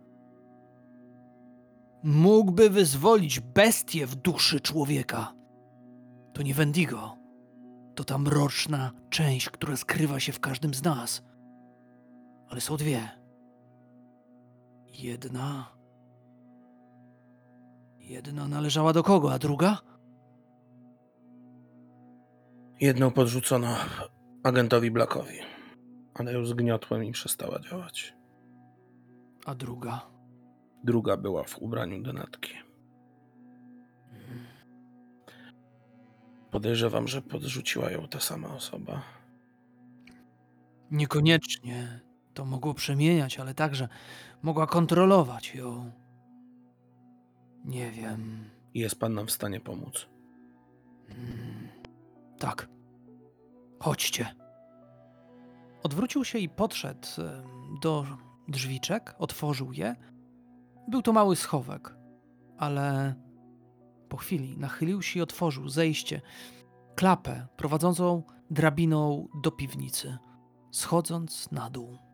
[2.05, 5.33] mógłby wyzwolić bestię w duszy człowieka.
[6.33, 7.14] To nie Wendigo.
[7.95, 11.23] To ta mroczna część, która skrywa się w każdym z nas.
[12.49, 13.09] Ale są dwie.
[14.87, 15.75] Jedna.
[17.99, 19.77] Jedna należała do kogo, a druga?
[22.81, 23.67] Jedną podrzucono
[24.43, 25.39] agentowi Blackowi,
[26.13, 28.13] ale ją zgniotłem i przestała działać.
[29.45, 30.01] A druga.
[30.83, 32.64] Druga była w ubraniu denatki.
[36.55, 39.01] Podejrzewam, że podrzuciła ją ta sama osoba.
[40.91, 41.99] Niekoniecznie
[42.33, 43.87] to mogło przemieniać, ale także
[44.41, 45.91] mogła kontrolować ją.
[47.65, 48.49] Nie wiem.
[48.73, 50.07] Jest pan nam w stanie pomóc.
[51.09, 51.67] Mm,
[52.39, 52.69] Tak.
[53.79, 54.35] Chodźcie.
[55.83, 57.07] Odwrócił się i podszedł
[57.81, 58.05] do
[58.47, 59.95] drzwiczek, otworzył je.
[60.87, 61.95] Był to mały schowek,
[62.57, 63.15] ale
[64.09, 66.21] po chwili nachylił się i otworzył zejście,
[66.95, 70.17] klapę prowadzącą drabiną do piwnicy,
[70.71, 72.04] schodząc na dół.